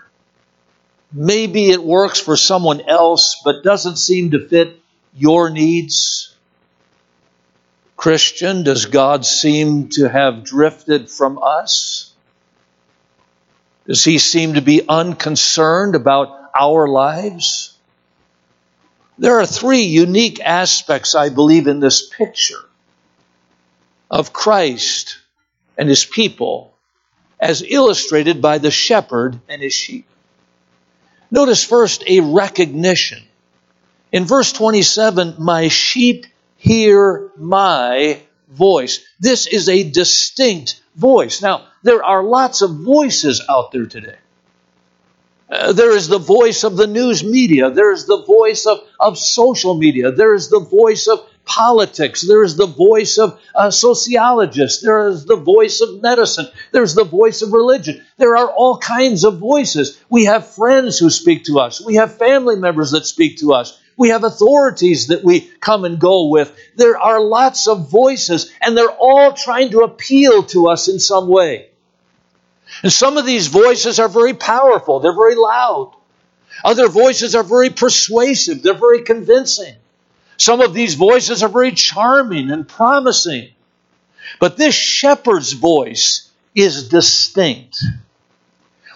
Maybe 1.12 1.70
it 1.70 1.84
works 1.84 2.20
for 2.20 2.36
someone 2.36 2.82
else, 2.82 3.42
but 3.44 3.64
doesn't 3.64 3.98
seem 3.98 4.32
to 4.32 4.48
fit 4.48 4.82
your 5.14 5.50
needs. 5.50 6.36
Christian, 7.96 8.64
does 8.64 8.86
God 8.86 9.26
seem 9.26 9.90
to 9.90 10.10
have 10.10 10.44
drifted 10.44 11.10
from 11.10 11.40
us? 11.42 12.14
Does 13.88 14.04
he 14.04 14.18
seem 14.18 14.56
to 14.56 14.62
be 14.62 14.88
unconcerned 14.88 15.96
about 15.96 16.38
our 16.58 16.88
lives? 16.88 17.78
There 19.18 19.40
are 19.40 19.46
three 19.46 19.84
unique 19.84 20.42
aspects, 20.42 21.16
I 21.16 21.30
believe, 21.30 21.68
in 21.68 21.80
this 21.80 22.08
picture 22.08 22.66
of 24.12 24.34
Christ 24.34 25.20
and 25.78 25.88
his 25.88 26.04
people 26.04 26.74
as 27.40 27.62
illustrated 27.62 28.42
by 28.42 28.58
the 28.58 28.72
shepherd 28.72 29.40
and 29.48 29.62
his 29.62 29.74
sheep. 29.74 30.08
Notice 31.32 31.64
first 31.64 32.04
a 32.08 32.20
recognition. 32.20 33.24
In 34.12 34.26
verse 34.26 34.52
27, 34.54 35.36
my 35.40 35.68
sheep 35.68 36.26
hear 36.58 37.32
my 37.38 38.22
voice. 38.50 39.06
This 39.20 39.48
is 39.48 39.68
a 39.70 39.90
distinct 39.90 40.82
voice. 40.96 41.42
Now, 41.42 41.68
there 41.84 42.04
are 42.04 42.24
lots 42.24 42.62
of 42.62 42.72
voices 42.72 43.42
out 43.50 43.72
there 43.72 43.86
today. 43.86 44.18
Uh, 45.50 45.74
there 45.74 45.96
is 45.96 46.08
the 46.08 46.18
voice 46.18 46.64
of 46.64 46.76
the 46.76 46.88
news 46.88 47.24
media. 47.24 47.70
There 47.70 47.92
is 47.92 48.06
the 48.06 48.24
voice 48.24 48.66
of, 48.66 48.80
of 49.00 49.18
social 49.18 49.76
media. 49.76 50.12
There 50.12 50.34
is 50.34 50.50
the 50.50 50.60
voice 50.60 51.08
of 51.08 51.28
politics. 51.46 52.22
There 52.28 52.44
is 52.44 52.56
the 52.56 52.66
voice 52.66 53.18
of 53.18 53.40
uh, 53.54 53.72
sociologists. 53.72 54.82
There 54.82 55.08
is 55.08 55.26
the 55.26 55.36
voice 55.36 55.82
of 55.82 56.02
medicine. 56.02 56.48
There's 56.72 56.96
the 56.96 57.04
voice 57.04 57.42
of 57.42 57.54
religion. 57.54 58.04
There 58.18 58.36
are 58.36 58.50
all 58.50 58.78
kinds 58.78 59.24
of 59.24 59.40
voices. 59.40 60.02
We 60.10 60.26
have 60.26 60.48
friends 60.48 61.00
who 61.00 61.10
speak 61.10 61.46
to 61.46 61.60
us. 61.60 61.84
We 61.84 61.96
have 61.96 62.18
family 62.18 62.56
members 62.56 62.92
that 62.92 63.06
speak 63.06 63.38
to 63.40 63.54
us. 63.54 63.80
We 63.98 64.10
have 64.10 64.24
authorities 64.24 65.08
that 65.08 65.24
we 65.24 65.42
come 65.62 65.86
and 65.86 66.00
go 66.00 66.28
with. 66.28 66.54
There 66.76 66.98
are 66.98 67.22
lots 67.22 67.68
of 67.68 67.90
voices, 67.90 68.52
and 68.62 68.78
they're 68.78 68.90
all 68.90 69.32
trying 69.32 69.72
to 69.72 69.82
appeal 69.82 70.44
to 70.44 70.68
us 70.68 70.90
in 70.90 71.00
some 71.00 71.30
way. 71.30 71.70
And 72.84 72.92
some 72.92 73.18
of 73.18 73.26
these 73.26 73.48
voices 73.48 74.00
are 74.00 74.10
very 74.10 74.34
powerful, 74.34 75.00
they're 75.00 75.16
very 75.16 75.36
loud. 75.36 75.94
Other 76.64 76.88
voices 76.88 77.36
are 77.36 77.44
very 77.44 77.70
persuasive, 77.70 78.64
they're 78.64 78.74
very 78.74 79.04
convincing. 79.04 79.76
Some 80.38 80.62
of 80.62 80.74
these 80.74 80.96
voices 80.96 81.44
are 81.44 81.50
very 81.50 81.72
charming 81.72 82.52
and 82.52 82.68
promising. 82.68 83.50
But 84.40 84.58
this 84.58 84.76
shepherd's 84.76 85.54
voice 85.54 86.30
is 86.54 86.90
distinct. 86.90 87.78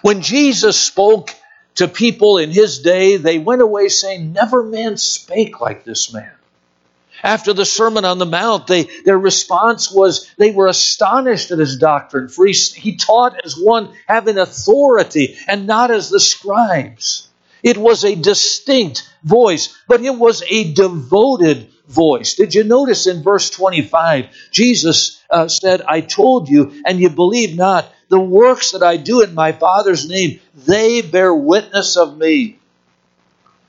When 0.02 0.22
Jesus 0.22 0.78
spoke 0.78 1.34
to 1.76 1.88
people 1.88 2.38
in 2.38 2.50
his 2.50 2.80
day, 2.80 3.16
they 3.16 3.38
went 3.38 3.62
away 3.62 3.88
saying, 3.88 4.32
Never 4.32 4.62
man 4.62 4.96
spake 4.96 5.60
like 5.60 5.84
this 5.84 6.12
man. 6.12 6.32
After 7.22 7.52
the 7.52 7.66
Sermon 7.66 8.04
on 8.04 8.18
the 8.18 8.26
Mount, 8.26 8.66
they, 8.66 8.84
their 9.04 9.18
response 9.18 9.90
was 9.90 10.30
they 10.38 10.52
were 10.52 10.68
astonished 10.68 11.50
at 11.50 11.58
his 11.58 11.76
doctrine, 11.76 12.28
for 12.28 12.46
he, 12.46 12.52
he 12.52 12.96
taught 12.96 13.44
as 13.44 13.58
one 13.58 13.94
having 14.06 14.38
authority 14.38 15.36
and 15.46 15.66
not 15.66 15.90
as 15.90 16.08
the 16.08 16.20
scribes. 16.20 17.29
It 17.62 17.76
was 17.76 18.04
a 18.04 18.14
distinct 18.14 19.08
voice, 19.22 19.76
but 19.86 20.00
it 20.02 20.14
was 20.14 20.42
a 20.48 20.72
devoted 20.72 21.68
voice. 21.86 22.34
Did 22.34 22.54
you 22.54 22.64
notice 22.64 23.06
in 23.06 23.22
verse 23.22 23.50
25, 23.50 24.28
Jesus 24.50 25.22
uh, 25.28 25.48
said, 25.48 25.82
I 25.82 26.00
told 26.00 26.48
you, 26.48 26.82
and 26.86 27.00
you 27.00 27.10
believe 27.10 27.56
not. 27.56 27.86
The 28.08 28.20
works 28.20 28.72
that 28.72 28.82
I 28.82 28.96
do 28.96 29.22
in 29.22 29.34
my 29.34 29.52
Father's 29.52 30.08
name, 30.08 30.40
they 30.54 31.02
bear 31.02 31.34
witness 31.34 31.96
of 31.96 32.16
me. 32.16 32.58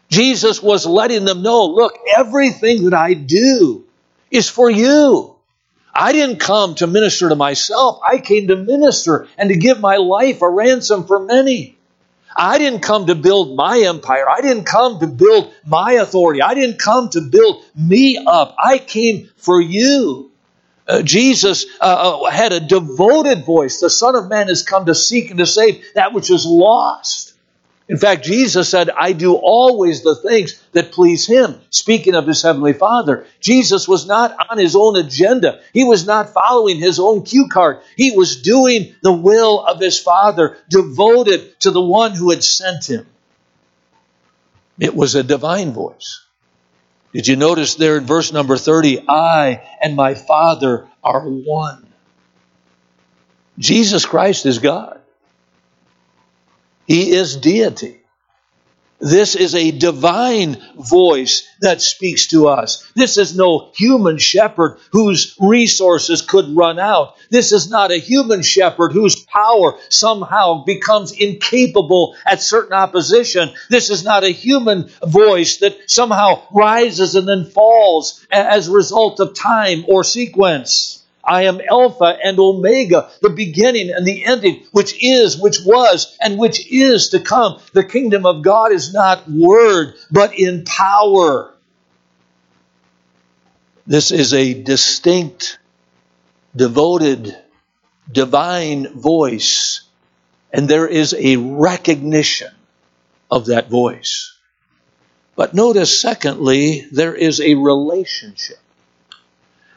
Jesus 0.10 0.62
was 0.62 0.86
letting 0.86 1.26
them 1.26 1.42
know 1.42 1.66
look, 1.68 1.98
everything 2.18 2.86
that 2.86 2.94
I 2.94 3.14
do 3.14 3.86
is 4.30 4.50
for 4.50 4.70
you. 4.70 5.36
I 5.94 6.12
didn't 6.12 6.40
come 6.40 6.76
to 6.76 6.88
minister 6.88 7.30
to 7.30 7.36
myself, 7.36 8.00
I 8.08 8.20
came 8.20 8.48
to 8.48 8.56
minister 8.56 9.28
and 9.38 9.50
to 9.50 9.58
give 9.58 9.80
my 9.80 9.98
life 9.98 10.42
a 10.42 10.50
ransom 10.50 11.06
for 11.06 11.20
many. 11.20 11.78
I 12.36 12.58
didn't 12.58 12.82
come 12.82 13.08
to 13.08 13.16
build 13.16 13.56
my 13.56 13.80
empire. 13.80 14.30
I 14.30 14.42
didn't 14.42 14.66
come 14.66 15.00
to 15.00 15.08
build 15.08 15.54
my 15.66 15.94
authority. 15.94 16.42
I 16.42 16.54
didn't 16.54 16.80
come 16.80 17.10
to 17.10 17.22
build 17.22 17.64
me 17.76 18.18
up. 18.26 18.56
I 18.58 18.78
came 18.78 19.30
for 19.38 19.60
you. 19.60 20.32
Uh, 20.88 21.02
Jesus 21.02 21.66
uh, 21.80 22.24
uh 22.24 22.30
had 22.30 22.54
a 22.54 22.60
devoted 22.60 23.46
voice. 23.46 23.80
The 23.80 23.90
Son 23.90 24.16
of 24.16 24.28
Man 24.30 24.48
has 24.48 24.64
come 24.64 24.88
to 24.88 24.96
seek 24.96 25.30
and 25.30 25.40
to 25.40 25.46
save 25.46 25.84
that 25.96 26.14
which 26.14 26.30
is 26.30 26.46
lost. 26.46 27.31
In 27.92 27.98
fact, 27.98 28.24
Jesus 28.24 28.70
said, 28.70 28.90
I 28.90 29.12
do 29.12 29.34
always 29.34 30.02
the 30.02 30.16
things 30.16 30.58
that 30.72 30.94
please 30.94 31.28
Him, 31.28 31.60
speaking 31.72 32.16
of 32.16 32.26
His 32.26 32.42
Heavenly 32.42 32.72
Father. 32.72 33.26
Jesus 33.42 33.86
was 33.86 34.08
not 34.08 34.34
on 34.50 34.58
His 34.58 34.78
own 34.78 34.96
agenda. 34.96 35.60
He 35.74 35.84
was 35.84 36.08
not 36.08 36.30
following 36.30 36.80
His 36.80 37.02
own 37.02 37.24
cue 37.24 37.50
card. 37.50 37.82
He 37.98 38.16
was 38.16 38.42
doing 38.44 38.96
the 39.02 39.12
will 39.12 39.60
of 39.60 39.82
His 39.82 40.00
Father, 40.00 40.56
devoted 40.70 41.60
to 41.60 41.72
the 41.72 41.82
one 41.82 42.14
who 42.14 42.30
had 42.30 42.46
sent 42.46 42.90
Him. 42.90 43.06
It 44.80 44.96
was 44.96 45.16
a 45.16 45.22
divine 45.22 45.74
voice. 45.74 46.24
Did 47.12 47.28
you 47.28 47.36
notice 47.36 47.76
there 47.76 47.98
in 47.98 48.06
verse 48.06 48.32
number 48.32 48.56
30, 48.56 49.04
I 49.10 49.68
and 49.82 49.98
my 49.98 50.16
Father 50.16 50.88
are 51.04 51.28
one? 51.28 51.86
Jesus 53.60 54.06
Christ 54.06 54.46
is 54.46 54.60
God. 54.60 55.01
He 56.88 57.12
is 57.12 57.38
deity. 57.38 58.02
This 59.02 59.36
is 59.36 59.56
a 59.56 59.72
divine 59.72 60.62
voice 60.78 61.48
that 61.62 61.82
speaks 61.82 62.28
to 62.28 62.50
us. 62.50 62.88
This 62.96 63.18
is 63.18 63.36
no 63.36 63.72
human 63.74 64.20
shepherd 64.20 64.78
whose 64.92 65.36
resources 65.40 66.22
could 66.22 66.56
run 66.56 66.78
out. 66.78 67.16
This 67.32 67.52
is 67.52 67.68
not 67.68 67.92
a 67.92 67.98
human 67.98 68.44
shepherd 68.44 68.92
whose 68.92 69.16
power 69.16 69.80
somehow 69.90 70.66
becomes 70.66 71.14
incapable 71.14 72.16
at 72.28 72.44
certain 72.44 72.74
opposition. 72.74 73.50
This 73.72 73.90
is 73.90 74.04
not 74.04 74.24
a 74.24 74.30
human 74.30 74.92
voice 75.04 75.58
that 75.58 75.90
somehow 75.90 76.44
rises 76.52 77.16
and 77.16 77.28
then 77.28 77.46
falls 77.46 78.24
as 78.32 78.68
a 78.68 78.72
result 78.72 79.20
of 79.20 79.34
time 79.34 79.84
or 79.88 80.04
sequence. 80.04 81.01
I 81.24 81.44
am 81.44 81.62
Alpha 81.62 82.18
and 82.24 82.40
Omega, 82.40 83.10
the 83.22 83.30
beginning 83.30 83.92
and 83.92 84.06
the 84.06 84.26
ending, 84.26 84.66
which 84.72 85.04
is, 85.04 85.38
which 85.38 85.58
was, 85.66 86.18
and 86.20 86.38
which 86.38 86.72
is 86.72 87.10
to 87.10 87.20
come. 87.20 87.60
The 87.74 87.84
kingdom 87.84 88.26
of 88.26 88.42
God 88.42 88.72
is 88.72 88.94
not 88.94 89.30
word, 89.30 89.96
but 90.10 90.38
in 90.38 90.64
power. 90.64 91.54
This 93.86 94.12
is 94.12 94.34
a 94.34 94.54
distinct, 94.54 95.60
devoted, 96.56 97.36
divine 98.12 99.00
voice, 99.00 99.82
and 100.52 100.68
there 100.68 100.88
is 100.88 101.14
a 101.14 101.38
recognition 101.38 102.52
of 103.30 103.48
that 103.48 103.70
voice. 103.70 104.38
But 105.36 105.54
notice, 105.54 106.00
secondly, 106.00 106.88
there 106.92 107.16
is 107.16 107.42
a 107.42 107.56
relationship. 107.56 108.58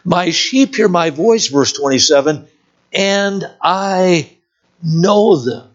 My 0.04 0.30
sheep 0.30 0.76
hear 0.76 0.88
my 0.88 1.10
voice, 1.10 1.46
verse 1.46 1.72
27, 1.72 2.46
and 2.92 3.50
I 3.62 4.36
know 4.82 5.36
them. 5.36 5.70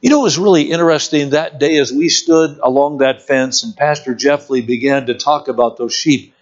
You 0.00 0.08
know, 0.08 0.20
it 0.20 0.24
was 0.24 0.38
really 0.38 0.70
interesting 0.70 1.30
that 1.30 1.58
day 1.58 1.76
as 1.76 1.92
we 1.92 2.08
stood 2.08 2.58
along 2.62 2.98
that 2.98 3.26
fence 3.26 3.64
and 3.64 3.76
Pastor 3.76 4.14
Jeffley 4.14 4.62
began 4.62 5.06
to 5.06 5.14
talk 5.14 5.48
about 5.48 5.76
those 5.76 5.94
sheep. 5.94 6.34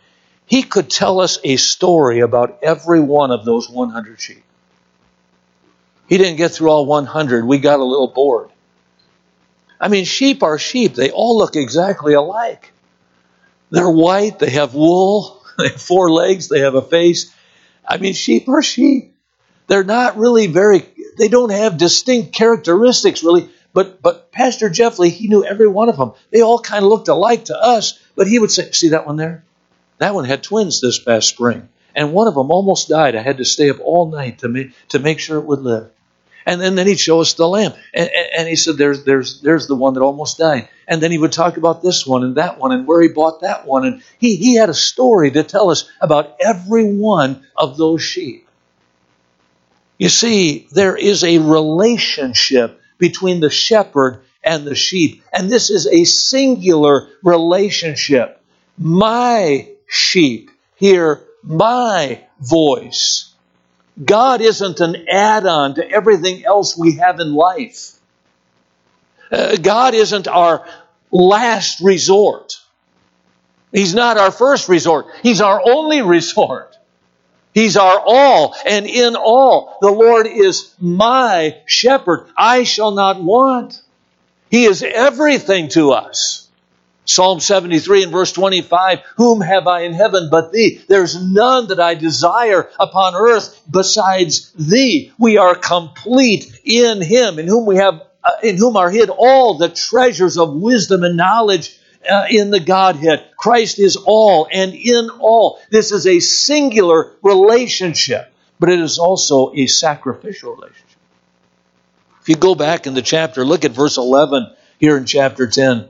He 0.47 0.63
could 0.63 0.89
tell 0.89 1.21
us 1.21 1.39
a 1.43 1.57
story 1.57 2.21
about 2.21 2.59
every 2.63 3.01
one 3.01 3.33
of 3.33 3.45
those 3.45 3.69
100 3.69 4.21
sheep. 4.21 4.45
He 6.09 6.19
didn't 6.19 6.37
get 6.37 6.53
through 6.53 6.69
all 6.69 6.87
100. 6.87 7.45
We 7.45 7.59
got 7.59 7.81
a 7.81 7.85
little 7.85 8.09
bored. 8.09 8.51
I 9.81 9.89
mean, 9.89 10.05
sheep 10.05 10.43
are 10.43 10.59
sheep. 10.59 10.95
They 10.95 11.11
all 11.11 11.37
look 11.37 11.57
exactly 11.57 12.15
alike. 12.15 12.73
They're 13.71 13.91
white, 13.91 14.39
they 14.39 14.51
have 14.51 14.75
wool, 14.75 15.38
they 15.63 15.69
have 15.69 15.83
four 15.83 16.11
legs, 16.11 16.49
they 16.49 16.61
have 16.61 16.75
a 16.75 16.83
face. 16.83 17.35
I 17.87 17.99
mean, 17.99 18.15
sheep 18.15 18.49
are 18.49 18.63
sheep. 18.63 19.15
They're 19.67 19.85
not 19.85 20.17
really 20.17 20.47
very, 20.47 20.85
they 21.19 21.29
don't 21.29 21.51
have 21.51 21.77
distinct 21.77 22.33
characteristics 22.33 23.23
really. 23.23 23.51
But, 23.75 24.01
but 24.01 24.33
Pastor 24.33 24.71
Jeffley, 24.71 25.11
he 25.11 25.29
knew 25.29 25.45
every 25.45 25.69
one 25.69 25.89
of 25.89 25.97
them. 25.97 26.13
They 26.31 26.41
all 26.41 26.59
kind 26.59 26.85
of 26.85 26.91
looked 26.91 27.09
alike 27.09 27.47
to 27.47 27.57
us, 27.57 27.99
but 28.17 28.27
he 28.27 28.39
would 28.39 28.51
say, 28.51 28.71
See 28.73 28.89
that 28.91 29.07
one 29.07 29.17
there? 29.17 29.45
That 29.99 30.15
one 30.15 30.25
had 30.25 30.43
twins 30.43 30.81
this 30.81 30.99
past 30.99 31.29
spring, 31.29 31.69
and 31.95 32.13
one 32.13 32.29
of 32.29 32.35
them 32.35 32.51
almost 32.51 32.89
died. 32.89 33.15
I 33.15 33.23
had 33.23 33.39
to 33.39 33.45
stay 33.45 33.69
up 33.69 33.81
all 33.81 34.11
night 34.11 34.39
to 34.39 34.49
make, 34.49 34.73
to 34.91 34.99
make 34.99 35.19
sure 35.19 35.39
it 35.39 35.45
would 35.45 35.61
live. 35.61 35.91
And 36.47 36.61
then, 36.61 36.75
then 36.75 36.87
he'd 36.87 36.99
show 36.99 37.21
us 37.21 37.35
the 37.35 37.47
lamb. 37.47 37.73
And, 37.93 38.11
and, 38.37 38.49
he 38.49 38.57
said, 38.57 38.77
there's, 38.77 39.05
there's, 39.05 39.41
there's 39.43 39.67
the 39.67 39.75
one 39.75 39.95
that 39.95 40.01
almost 40.01 40.39
died. 40.39 40.69
And 40.87 41.03
then 41.03 41.11
he 41.11 41.19
would 41.19 41.33
talk 41.33 41.57
about 41.57 41.83
this 41.83 42.07
one 42.07 42.25
and 42.25 42.37
that 42.37 42.59
one 42.59 42.73
and 42.73 42.87
where 42.87 43.03
he 43.03 43.09
bought 43.09 43.43
that 43.43 43.67
one. 43.67 43.85
And 43.85 44.03
he, 44.19 44.37
he 44.37 44.55
had 44.55 44.71
a 44.71 44.75
story 44.75 45.31
to 45.33 45.43
tell 45.43 45.71
us 45.71 45.91
about 46.01 46.37
every 46.41 46.85
one 46.85 47.47
of 47.57 47.77
those 47.77 48.03
sheep. 48.03 48.49
You 49.99 50.09
see, 50.09 50.69
there 50.73 50.97
is 50.97 51.25
a 51.25 51.39
relationship 51.39 52.81
between 52.99 53.41
the 53.41 53.51
shepherd 53.51 54.23
and 54.43 54.65
the 54.65 54.75
sheep. 54.75 55.25
And 55.33 55.51
this 55.51 55.71
is 55.71 55.87
a 55.87 56.05
singular 56.05 57.09
relationship. 57.23 58.41
My 58.79 59.69
sheep 59.89 60.51
hear 60.77 61.23
my 61.43 62.25
voice. 62.41 63.28
God 64.03 64.41
isn't 64.41 64.81
an 64.81 65.09
add 65.09 65.47
on 65.47 65.75
to 65.75 65.91
everything 65.91 66.45
else 66.45 66.77
we 66.77 66.97
have 66.97 67.21
in 67.21 67.35
life. 67.35 67.99
Uh, 69.31 69.57
God 69.57 69.95
isn't 69.95 70.29
our 70.29 70.67
last 71.11 71.81
resort. 71.81 72.61
He's 73.73 73.95
not 73.95 74.17
our 74.17 74.31
first 74.31 74.69
resort. 74.69 75.07
He's 75.23 75.41
our 75.41 75.61
only 75.65 76.03
resort. 76.03 76.77
He's 77.53 77.77
our 77.77 78.01
all, 78.05 78.55
and 78.67 78.87
in 78.87 79.17
all, 79.17 79.79
the 79.81 79.91
Lord 79.91 80.27
is 80.27 80.73
my 80.81 81.57
shepherd. 81.67 82.29
I 82.37 82.65
shall 82.65 82.93
not 82.93 83.23
want. 83.23 83.83
He 84.51 84.65
is 84.65 84.83
everything 84.83 85.69
to 85.71 85.93
us. 85.93 86.48
Psalm 87.09 87.41
73 87.41 88.03
and 88.03 88.13
verse 88.13 88.33
25, 88.33 89.01
Whom 89.17 89.41
have 89.41 89.67
I 89.67 89.81
in 89.81 89.95
heaven 89.95 90.29
but 90.31 90.53
thee? 90.53 90.83
There's 90.89 91.21
none 91.21 91.69
that 91.69 91.81
I 91.81 91.95
desire 91.95 92.69
upon 92.79 93.15
earth 93.15 93.63
besides 93.69 94.53
thee. 94.53 95.13
We 95.19 95.39
are 95.39 95.55
complete 95.55 96.61
in 96.65 97.01
him, 97.01 97.39
in 97.39 97.47
whom 97.47 97.65
we 97.65 97.77
have, 97.77 98.03
uh, 98.23 98.33
in 98.43 98.59
whom 98.59 98.77
are 98.77 98.91
hid 98.91 99.09
all 99.09 99.57
the 99.57 99.71
treasures 99.71 100.37
of 100.37 100.53
wisdom 100.53 101.03
and 101.03 101.17
knowledge 101.17 101.79
uh, 102.09 102.27
in 102.31 102.51
the 102.51 102.61
Godhead. 102.61 103.25
Christ 103.39 103.79
is 103.79 103.97
all 103.97 104.47
and 104.53 104.75
in 104.75 105.09
all. 105.19 105.61
This 105.71 105.93
is 105.93 106.07
a 106.07 106.21
singular 106.21 107.13
relationship, 107.23 108.31
but 108.61 108.69
it 108.69 108.81
is 108.81 108.99
also 108.99 109.51
a 109.55 109.67
sacrificial 109.67 110.55
relationship. 110.57 110.85
If 112.21 112.29
you 112.29 112.37
go 112.37 112.55
back 112.55 112.87
in 112.87 112.93
the 112.93 113.01
chapter, 113.01 113.47
look 113.47 113.65
at 113.65 113.71
verse 113.71 113.97
11 113.97 114.55
here 114.79 114.99
in 114.99 115.07
chapter 115.07 115.47
10. 115.47 115.89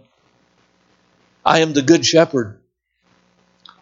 I 1.49 1.61
am 1.61 1.73
the 1.73 1.81
good 1.81 2.05
shepherd. 2.05 2.61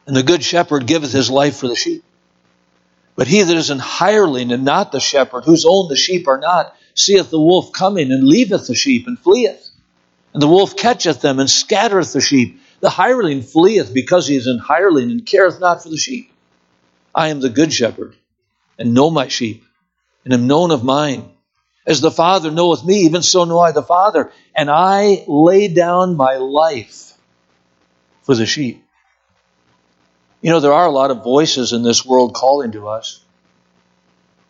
And 0.06 0.14
the 0.14 0.22
good 0.22 0.44
shepherd 0.44 0.86
giveth 0.86 1.10
his 1.10 1.28
life 1.28 1.56
for 1.56 1.66
the 1.66 1.74
sheep. 1.74 2.04
But 3.16 3.26
he 3.26 3.42
that 3.42 3.56
is 3.56 3.70
an 3.70 3.80
hireling 3.80 4.52
and 4.52 4.64
not 4.64 4.92
the 4.92 5.00
shepherd, 5.00 5.42
whose 5.42 5.66
own 5.68 5.88
the 5.88 5.96
sheep 5.96 6.28
are 6.28 6.38
not, 6.38 6.76
seeth 6.94 7.30
the 7.30 7.40
wolf 7.40 7.72
coming 7.72 8.12
and 8.12 8.22
leaveth 8.22 8.68
the 8.68 8.76
sheep 8.76 9.08
and 9.08 9.18
fleeth. 9.18 9.68
And 10.32 10.40
the 10.40 10.46
wolf 10.46 10.76
catcheth 10.76 11.20
them 11.22 11.40
and 11.40 11.50
scattereth 11.50 12.12
the 12.12 12.20
sheep. 12.20 12.60
The 12.78 12.88
hireling 12.88 13.42
fleeth 13.42 13.92
because 13.92 14.28
he 14.28 14.36
is 14.36 14.46
an 14.46 14.60
hireling 14.60 15.10
and 15.10 15.26
careth 15.26 15.58
not 15.58 15.82
for 15.82 15.88
the 15.88 15.96
sheep. 15.96 16.30
I 17.12 17.30
am 17.30 17.40
the 17.40 17.50
good 17.50 17.72
shepherd 17.72 18.14
and 18.78 18.94
know 18.94 19.10
my 19.10 19.26
sheep 19.26 19.64
and 20.24 20.32
am 20.32 20.46
known 20.46 20.70
of 20.70 20.84
mine. 20.84 21.30
As 21.84 22.00
the 22.00 22.12
Father 22.12 22.52
knoweth 22.52 22.84
me, 22.84 23.00
even 23.06 23.22
so 23.22 23.42
know 23.42 23.58
I 23.58 23.72
the 23.72 23.82
Father. 23.82 24.30
And 24.54 24.70
I 24.70 25.24
lay 25.26 25.66
down 25.66 26.16
my 26.16 26.36
life 26.36 27.05
for 28.26 28.34
the 28.34 28.44
sheep. 28.44 28.84
You 30.42 30.50
know, 30.50 30.60
there 30.60 30.72
are 30.72 30.86
a 30.86 30.90
lot 30.90 31.10
of 31.10 31.24
voices 31.24 31.72
in 31.72 31.82
this 31.82 32.04
world 32.04 32.34
calling 32.34 32.72
to 32.72 32.88
us. 32.88 33.20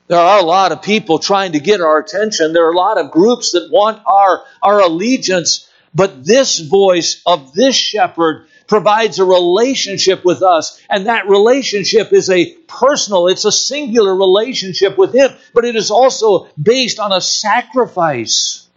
There 0.08 0.18
are 0.18 0.38
a 0.38 0.42
lot 0.42 0.72
of 0.72 0.82
people 0.82 1.18
trying 1.18 1.52
to 1.52 1.60
get 1.60 1.80
our 1.80 1.98
attention. 1.98 2.52
There 2.52 2.66
are 2.66 2.72
a 2.72 2.76
lot 2.76 2.98
of 2.98 3.10
groups 3.10 3.52
that 3.52 3.70
want 3.70 4.02
our, 4.06 4.44
our 4.62 4.80
allegiance. 4.80 5.70
But 5.94 6.24
this 6.24 6.58
voice 6.58 7.22
of 7.26 7.52
this 7.54 7.74
shepherd 7.74 8.46
provides 8.66 9.18
a 9.18 9.24
relationship 9.24 10.24
with 10.24 10.42
us. 10.42 10.80
And 10.88 11.06
that 11.06 11.28
relationship 11.28 12.12
is 12.12 12.30
a 12.30 12.52
personal, 12.66 13.28
it's 13.28 13.44
a 13.44 13.52
singular 13.52 14.14
relationship 14.14 14.96
with 14.96 15.14
him. 15.14 15.32
But 15.54 15.64
it 15.64 15.76
is 15.76 15.90
also 15.90 16.48
based 16.60 16.98
on 16.98 17.12
a 17.12 17.20
sacrifice 17.20 18.68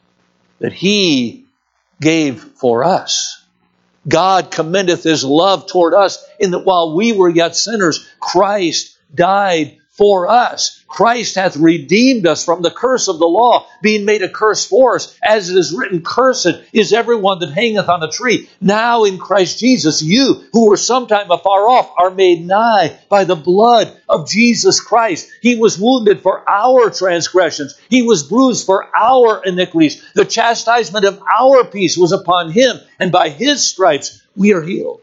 that 0.60 0.74
he 0.74 1.46
gave 2.02 2.42
for 2.42 2.84
us. 2.84 3.39
God 4.10 4.52
commendeth 4.52 5.04
his 5.04 5.24
love 5.24 5.68
toward 5.68 5.94
us 5.94 6.24
in 6.40 6.52
that 6.52 6.66
while 6.66 6.96
we 6.96 7.14
were 7.14 7.30
yet 7.30 7.56
sinners, 7.56 8.08
Christ 8.20 8.98
died 9.14 9.79
for 10.00 10.30
us. 10.30 10.82
Christ 10.88 11.36
hath 11.36 11.58
redeemed 11.58 12.26
us 12.26 12.46
from 12.46 12.62
the 12.62 12.72
curse 12.72 13.10
of 13.10 13.20
the 13.20 13.28
law, 13.28 13.68
being 13.82 14.06
made 14.06 14.24
a 14.24 14.30
curse 14.30 14.66
for 14.66 14.96
us, 14.96 15.14
as 15.22 15.50
it 15.50 15.58
is 15.58 15.74
written, 15.74 16.02
Cursed 16.02 16.56
is 16.72 16.94
everyone 16.94 17.40
that 17.40 17.52
hangeth 17.52 17.90
on 17.90 18.02
a 18.02 18.10
tree. 18.10 18.50
Now 18.62 19.04
in 19.04 19.18
Christ 19.18 19.60
Jesus, 19.60 20.02
you 20.02 20.46
who 20.54 20.70
were 20.70 20.78
sometime 20.78 21.30
afar 21.30 21.68
off 21.68 21.94
are 21.98 22.12
made 22.12 22.48
nigh 22.48 22.98
by 23.10 23.26
the 23.26 23.36
blood 23.36 23.94
of 24.08 24.30
Jesus 24.30 24.80
Christ. 24.80 25.30
He 25.42 25.58
was 25.58 25.78
wounded 25.78 26.22
for 26.22 26.50
our 26.50 26.90
transgressions, 26.90 27.78
he 27.90 28.02
was 28.02 28.24
bruised 28.24 28.66
for 28.66 28.88
our 28.98 29.44
iniquities. 29.44 30.02
The 30.16 30.24
chastisement 30.24 31.04
of 31.04 31.22
our 31.40 31.66
peace 31.66 31.98
was 31.98 32.14
upon 32.14 32.52
him, 32.52 32.78
and 33.00 33.12
by 33.12 33.30
his 33.30 33.68
stripes 33.68 34.22
we 34.34 34.54
are 34.54 34.62
healed. 34.62 35.02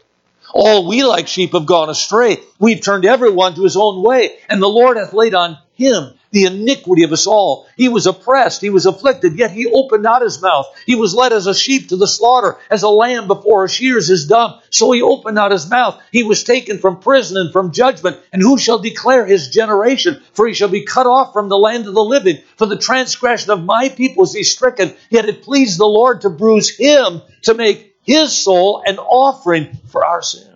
All 0.53 0.87
we 0.87 1.03
like 1.03 1.27
sheep 1.27 1.53
have 1.53 1.65
gone 1.65 1.89
astray. 1.89 2.37
We've 2.59 2.81
turned 2.81 3.05
everyone 3.05 3.55
to 3.55 3.63
his 3.63 3.77
own 3.77 4.01
way, 4.01 4.37
and 4.49 4.61
the 4.61 4.67
Lord 4.67 4.97
hath 4.97 5.13
laid 5.13 5.33
on 5.33 5.57
him 5.73 6.13
the 6.31 6.45
iniquity 6.45 7.03
of 7.03 7.11
us 7.11 7.27
all. 7.27 7.67
He 7.75 7.89
was 7.89 8.05
oppressed, 8.05 8.61
he 8.61 8.69
was 8.69 8.85
afflicted, 8.85 9.37
yet 9.37 9.51
he 9.51 9.65
opened 9.65 10.03
not 10.03 10.21
his 10.21 10.41
mouth. 10.41 10.67
He 10.85 10.95
was 10.95 11.15
led 11.15 11.31
as 11.33 11.47
a 11.47 11.55
sheep 11.55 11.89
to 11.89 11.95
the 11.95 12.07
slaughter, 12.07 12.57
as 12.69 12.83
a 12.83 12.89
lamb 12.89 13.27
before 13.27 13.61
her 13.61 13.67
shears 13.67 14.09
is 14.09 14.27
dumb. 14.27 14.59
So 14.69 14.91
he 14.91 15.01
opened 15.01 15.35
not 15.35 15.51
his 15.51 15.69
mouth. 15.69 16.01
He 16.11 16.23
was 16.23 16.43
taken 16.43 16.79
from 16.79 16.99
prison 16.99 17.37
and 17.37 17.53
from 17.53 17.71
judgment. 17.71 18.17
And 18.33 18.41
who 18.41 18.57
shall 18.57 18.79
declare 18.79 19.25
his 19.25 19.49
generation? 19.49 20.21
For 20.33 20.47
he 20.47 20.53
shall 20.53 20.69
be 20.69 20.85
cut 20.85 21.07
off 21.07 21.33
from 21.33 21.49
the 21.49 21.57
land 21.57 21.87
of 21.87 21.93
the 21.93 22.03
living. 22.03 22.39
For 22.57 22.65
the 22.65 22.77
transgression 22.77 23.51
of 23.51 23.63
my 23.63 23.89
people 23.89 24.23
is 24.23 24.33
he 24.33 24.43
stricken. 24.43 24.93
Yet 25.09 25.29
it 25.29 25.43
pleased 25.43 25.79
the 25.79 25.85
Lord 25.85 26.21
to 26.21 26.29
bruise 26.29 26.75
him 26.75 27.21
to 27.43 27.53
make 27.53 27.96
his 28.07 28.33
soul 28.35 28.81
an 28.85 28.97
offering 28.97 29.77
for 29.89 30.05
our 30.05 30.23
sin. 30.23 30.47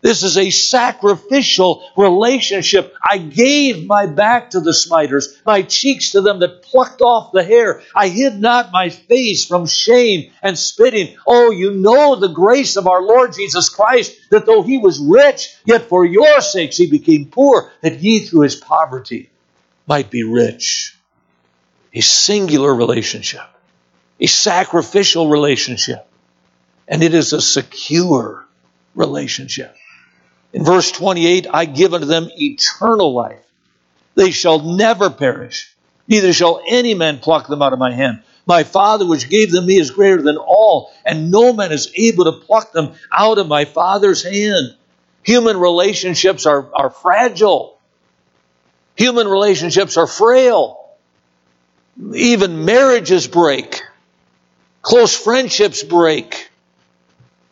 This 0.00 0.22
is 0.22 0.36
a 0.36 0.50
sacrificial 0.50 1.82
relationship. 1.96 2.94
I 3.02 3.16
gave 3.16 3.86
my 3.86 4.04
back 4.04 4.50
to 4.50 4.60
the 4.60 4.74
smiters, 4.74 5.40
my 5.46 5.62
cheeks 5.62 6.10
to 6.10 6.20
them 6.20 6.40
that 6.40 6.62
plucked 6.62 7.00
off 7.00 7.32
the 7.32 7.42
hair. 7.42 7.80
I 7.94 8.08
hid 8.08 8.38
not 8.38 8.70
my 8.70 8.90
face 8.90 9.46
from 9.46 9.66
shame 9.66 10.30
and 10.42 10.58
spitting. 10.58 11.16
Oh, 11.26 11.50
you 11.52 11.70
know 11.70 12.16
the 12.16 12.28
grace 12.28 12.76
of 12.76 12.86
our 12.86 13.00
Lord 13.00 13.32
Jesus 13.32 13.70
Christ, 13.70 14.14
that 14.30 14.44
though 14.44 14.62
he 14.62 14.76
was 14.76 15.00
rich, 15.00 15.56
yet 15.64 15.88
for 15.88 16.04
your 16.04 16.42
sakes 16.42 16.76
he 16.76 16.86
became 16.86 17.30
poor, 17.30 17.70
that 17.80 18.00
ye 18.00 18.20
through 18.20 18.42
his 18.42 18.56
poverty 18.56 19.30
might 19.86 20.10
be 20.10 20.22
rich. 20.22 20.98
A 21.94 22.00
singular 22.00 22.74
relationship, 22.74 23.48
a 24.20 24.26
sacrificial 24.26 25.30
relationship 25.30 26.06
and 26.88 27.02
it 27.02 27.14
is 27.14 27.32
a 27.32 27.40
secure 27.40 28.46
relationship. 28.94 29.74
In 30.52 30.64
verse 30.64 30.92
28, 30.92 31.46
I 31.52 31.64
give 31.64 31.94
unto 31.94 32.06
them 32.06 32.28
eternal 32.36 33.12
life. 33.12 33.44
They 34.14 34.30
shall 34.30 34.60
never 34.60 35.10
perish, 35.10 35.74
neither 36.06 36.32
shall 36.32 36.62
any 36.68 36.94
man 36.94 37.18
pluck 37.18 37.48
them 37.48 37.62
out 37.62 37.72
of 37.72 37.78
my 37.78 37.92
hand. 37.92 38.22
My 38.46 38.62
Father, 38.62 39.06
which 39.06 39.30
gave 39.30 39.50
them 39.50 39.66
me, 39.66 39.78
is 39.78 39.90
greater 39.90 40.22
than 40.22 40.36
all, 40.36 40.92
and 41.04 41.30
no 41.30 41.52
man 41.52 41.72
is 41.72 41.90
able 41.96 42.26
to 42.26 42.32
pluck 42.32 42.72
them 42.72 42.92
out 43.10 43.38
of 43.38 43.48
my 43.48 43.64
Father's 43.64 44.22
hand. 44.22 44.76
Human 45.22 45.58
relationships 45.58 46.44
are, 46.44 46.68
are 46.74 46.90
fragile. 46.90 47.78
Human 48.96 49.26
relationships 49.26 49.96
are 49.96 50.06
frail. 50.06 50.90
Even 52.14 52.66
marriages 52.66 53.26
break. 53.26 53.80
Close 54.82 55.16
friendships 55.16 55.82
break 55.82 56.50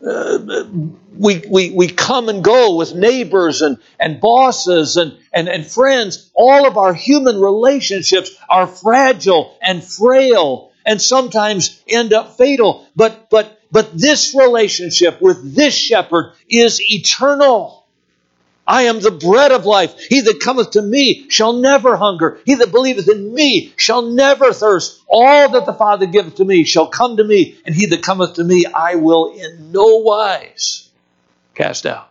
uh, 0.07 0.65
we, 1.15 1.43
we, 1.49 1.71
we 1.71 1.89
come 1.89 2.29
and 2.29 2.43
go 2.43 2.77
with 2.77 2.95
neighbors 2.95 3.63
and, 3.63 3.79
and 4.01 4.21
bosses 4.21 4.97
and, 4.97 5.17
and, 5.33 5.49
and 5.49 5.67
friends. 5.67 6.31
All 6.35 6.67
of 6.67 6.77
our 6.77 6.95
human 6.95 7.41
relationships 7.41 8.31
are 8.49 8.67
fragile 8.67 9.57
and 9.63 9.83
frail 9.83 10.73
and 10.85 11.01
sometimes 11.01 11.83
end 11.89 12.13
up 12.13 12.37
fatal. 12.37 12.87
But, 12.97 13.31
but, 13.31 13.61
but 13.71 13.97
this 13.97 14.35
relationship 14.35 15.21
with 15.21 15.55
this 15.55 15.75
shepherd 15.75 16.33
is 16.49 16.81
eternal. 16.81 17.82
I 18.67 18.83
am 18.83 19.01
the 19.01 19.11
bread 19.11 19.51
of 19.51 19.67
life. 19.67 19.99
He 19.99 20.21
that 20.21 20.41
cometh 20.41 20.73
to 20.73 20.83
me 20.83 21.29
shall 21.29 21.53
never 21.53 21.97
hunger. 21.97 22.41
He 22.45 22.55
that 22.55 22.71
believeth 22.71 23.09
in 23.09 23.35
me 23.35 23.73
shall 23.77 24.03
never 24.03 24.53
thirst. 24.53 25.01
All 25.09 25.49
that 25.51 25.67
the 25.67 25.75
Father 25.75 26.07
giveth 26.07 26.37
to 26.37 26.45
me 26.45 26.65
shall 26.65 26.87
come 26.87 27.17
to 27.17 27.25
me, 27.25 27.59
and 27.67 27.75
he 27.75 27.87
that 27.87 28.03
cometh 28.03 28.35
to 28.35 28.45
me 28.45 28.65
I 28.67 28.95
will 28.95 29.35
in 29.35 29.73
no 29.73 29.97
wise 29.97 30.89
cast 31.55 31.87
out. 31.87 32.09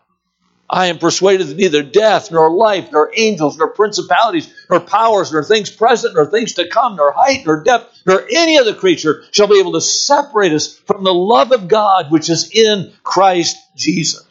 I 0.69 0.85
am 0.85 0.99
persuaded 0.99 1.47
that 1.47 1.57
neither 1.57 1.83
death, 1.83 2.31
nor 2.31 2.49
life, 2.49 2.93
nor 2.93 3.11
angels, 3.13 3.57
nor 3.57 3.67
principalities, 3.67 4.53
nor 4.69 4.79
powers, 4.79 5.31
nor 5.33 5.43
things 5.43 5.69
present, 5.69 6.15
nor 6.15 6.25
things 6.25 6.53
to 6.53 6.69
come, 6.69 6.95
nor 6.95 7.11
height, 7.11 7.45
nor 7.45 7.61
depth, 7.61 8.01
nor 8.05 8.25
any 8.31 8.57
other 8.57 8.73
creature 8.73 9.25
shall 9.31 9.47
be 9.47 9.59
able 9.59 9.73
to 9.73 9.81
separate 9.81 10.53
us 10.53 10.77
from 10.77 11.03
the 11.03 11.13
love 11.13 11.51
of 11.51 11.67
God 11.67 12.09
which 12.09 12.29
is 12.29 12.51
in 12.55 12.93
Christ 13.03 13.57
Jesus. 13.75 14.25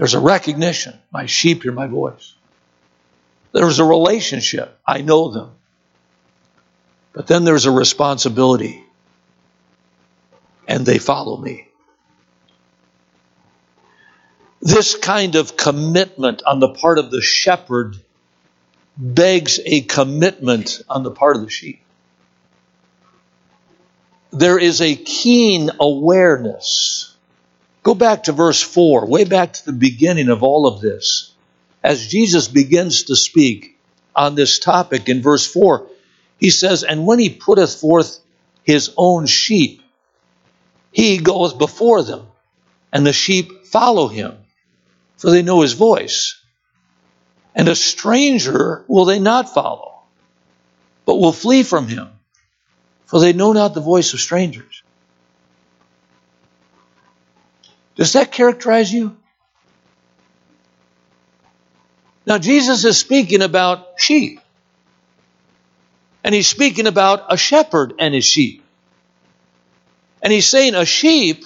There's 0.00 0.14
a 0.14 0.20
recognition. 0.20 0.98
My 1.12 1.26
sheep 1.26 1.62
hear 1.62 1.72
my 1.72 1.86
voice. 1.86 2.34
There's 3.52 3.80
a 3.80 3.84
relationship. 3.84 4.78
I 4.86 5.02
know 5.02 5.30
them. 5.30 5.50
But 7.12 7.26
then 7.26 7.44
there's 7.44 7.66
a 7.66 7.70
responsibility. 7.70 8.82
And 10.66 10.86
they 10.86 10.96
follow 10.96 11.36
me. 11.36 11.68
This 14.62 14.96
kind 14.96 15.34
of 15.34 15.58
commitment 15.58 16.44
on 16.46 16.60
the 16.60 16.70
part 16.70 16.98
of 16.98 17.10
the 17.10 17.20
shepherd 17.20 17.98
begs 18.96 19.60
a 19.66 19.82
commitment 19.82 20.80
on 20.88 21.02
the 21.02 21.10
part 21.10 21.36
of 21.36 21.42
the 21.42 21.50
sheep. 21.50 21.82
There 24.30 24.58
is 24.58 24.80
a 24.80 24.96
keen 24.96 25.68
awareness 25.78 27.09
Go 27.82 27.94
back 27.94 28.24
to 28.24 28.32
verse 28.32 28.60
4, 28.60 29.06
way 29.06 29.24
back 29.24 29.54
to 29.54 29.64
the 29.64 29.72
beginning 29.72 30.28
of 30.28 30.42
all 30.42 30.66
of 30.66 30.80
this. 30.80 31.32
As 31.82 32.08
Jesus 32.08 32.46
begins 32.46 33.04
to 33.04 33.16
speak 33.16 33.78
on 34.14 34.34
this 34.34 34.58
topic 34.58 35.08
in 35.08 35.22
verse 35.22 35.46
4, 35.46 35.86
he 36.38 36.50
says, 36.50 36.84
And 36.84 37.06
when 37.06 37.18
he 37.18 37.30
putteth 37.30 37.76
forth 37.76 38.18
his 38.64 38.92
own 38.96 39.26
sheep, 39.26 39.82
he 40.92 41.18
goeth 41.18 41.56
before 41.56 42.02
them, 42.02 42.26
and 42.92 43.06
the 43.06 43.12
sheep 43.12 43.66
follow 43.66 44.08
him, 44.08 44.36
for 45.16 45.30
they 45.30 45.42
know 45.42 45.62
his 45.62 45.72
voice. 45.72 46.38
And 47.54 47.68
a 47.68 47.74
stranger 47.74 48.84
will 48.88 49.06
they 49.06 49.18
not 49.18 49.54
follow, 49.54 50.02
but 51.06 51.16
will 51.16 51.32
flee 51.32 51.62
from 51.62 51.88
him, 51.88 52.08
for 53.06 53.20
they 53.20 53.32
know 53.32 53.52
not 53.52 53.72
the 53.72 53.80
voice 53.80 54.12
of 54.12 54.20
strangers. 54.20 54.82
Does 57.96 58.14
that 58.14 58.32
characterize 58.32 58.92
you? 58.92 59.16
Now, 62.26 62.38
Jesus 62.38 62.84
is 62.84 62.98
speaking 62.98 63.42
about 63.42 63.98
sheep. 63.98 64.40
And 66.22 66.34
he's 66.34 66.46
speaking 66.46 66.86
about 66.86 67.32
a 67.32 67.36
shepherd 67.36 67.94
and 67.98 68.14
his 68.14 68.24
sheep. 68.24 68.62
And 70.22 70.32
he's 70.32 70.46
saying 70.46 70.74
a 70.74 70.84
sheep 70.84 71.44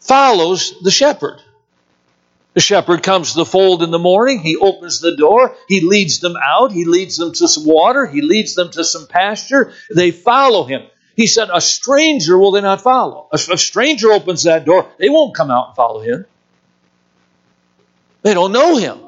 follows 0.00 0.74
the 0.82 0.90
shepherd. 0.90 1.42
The 2.54 2.60
shepherd 2.60 3.02
comes 3.02 3.32
to 3.32 3.38
the 3.38 3.44
fold 3.44 3.82
in 3.82 3.90
the 3.90 3.98
morning. 3.98 4.40
He 4.40 4.56
opens 4.56 5.00
the 5.00 5.16
door. 5.16 5.54
He 5.68 5.80
leads 5.80 6.20
them 6.20 6.34
out. 6.42 6.72
He 6.72 6.84
leads 6.84 7.16
them 7.16 7.32
to 7.32 7.46
some 7.46 7.64
water. 7.64 8.06
He 8.06 8.22
leads 8.22 8.54
them 8.54 8.70
to 8.72 8.84
some 8.84 9.06
pasture. 9.06 9.72
They 9.94 10.10
follow 10.10 10.64
him. 10.64 10.82
He 11.20 11.26
said, 11.26 11.50
A 11.52 11.60
stranger 11.60 12.38
will 12.38 12.50
they 12.50 12.62
not 12.62 12.80
follow. 12.80 13.28
A, 13.30 13.34
a 13.34 13.58
stranger 13.58 14.10
opens 14.10 14.44
that 14.44 14.64
door, 14.64 14.90
they 14.98 15.10
won't 15.10 15.34
come 15.34 15.50
out 15.50 15.66
and 15.66 15.76
follow 15.76 16.00
him. 16.00 16.24
They 18.22 18.32
don't 18.32 18.52
know 18.52 18.78
him. 18.78 19.00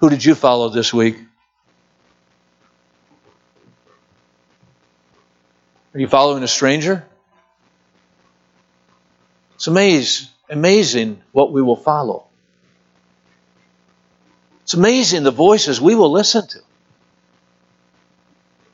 Who 0.00 0.08
did 0.08 0.24
you 0.24 0.34
follow 0.34 0.70
this 0.70 0.90
week? 0.94 1.18
Are 5.92 6.00
you 6.00 6.08
following 6.08 6.42
a 6.42 6.48
stranger? 6.48 7.04
It's 9.56 9.66
amazing, 9.66 10.28
amazing 10.48 11.22
what 11.32 11.52
we 11.52 11.60
will 11.60 11.76
follow. 11.76 12.28
It's 14.62 14.72
amazing 14.72 15.24
the 15.24 15.30
voices 15.30 15.78
we 15.78 15.94
will 15.94 16.10
listen 16.10 16.46
to. 16.48 16.65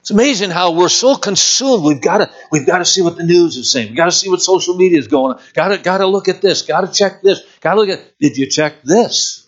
It's 0.03 0.11
amazing 0.11 0.51
how 0.51 0.73
we're 0.73 0.89
so 0.89 1.15
consumed. 1.15 1.85
We've 1.85 2.01
got 2.01 2.19
to, 2.19 2.31
we've 2.51 2.67
got 2.67 2.79
to 2.79 2.85
see 2.85 3.03
what 3.03 3.17
the 3.17 3.23
news 3.23 3.57
is 3.57 3.71
saying. 3.71 3.87
We've 3.87 3.97
got 3.97 4.07
to 4.07 4.13
see 4.13 4.29
what 4.29 4.43
social 4.43 4.75
media 4.75 4.99
is 4.99 5.07
going 5.07 5.37
on. 5.37 5.43
Got 5.55 5.69
to, 5.69 5.79
got 5.79 5.99
to 5.99 6.07
look 6.09 6.27
at 6.27 6.43
this. 6.43 6.63
Got 6.63 6.81
to 6.81 6.93
check 6.93 7.23
this. 7.23 7.41
Got 7.61 7.75
to 7.75 7.81
look 7.81 7.89
at, 7.89 8.19
did 8.19 8.37
you 8.37 8.47
check 8.47 8.83
this? 8.83 9.47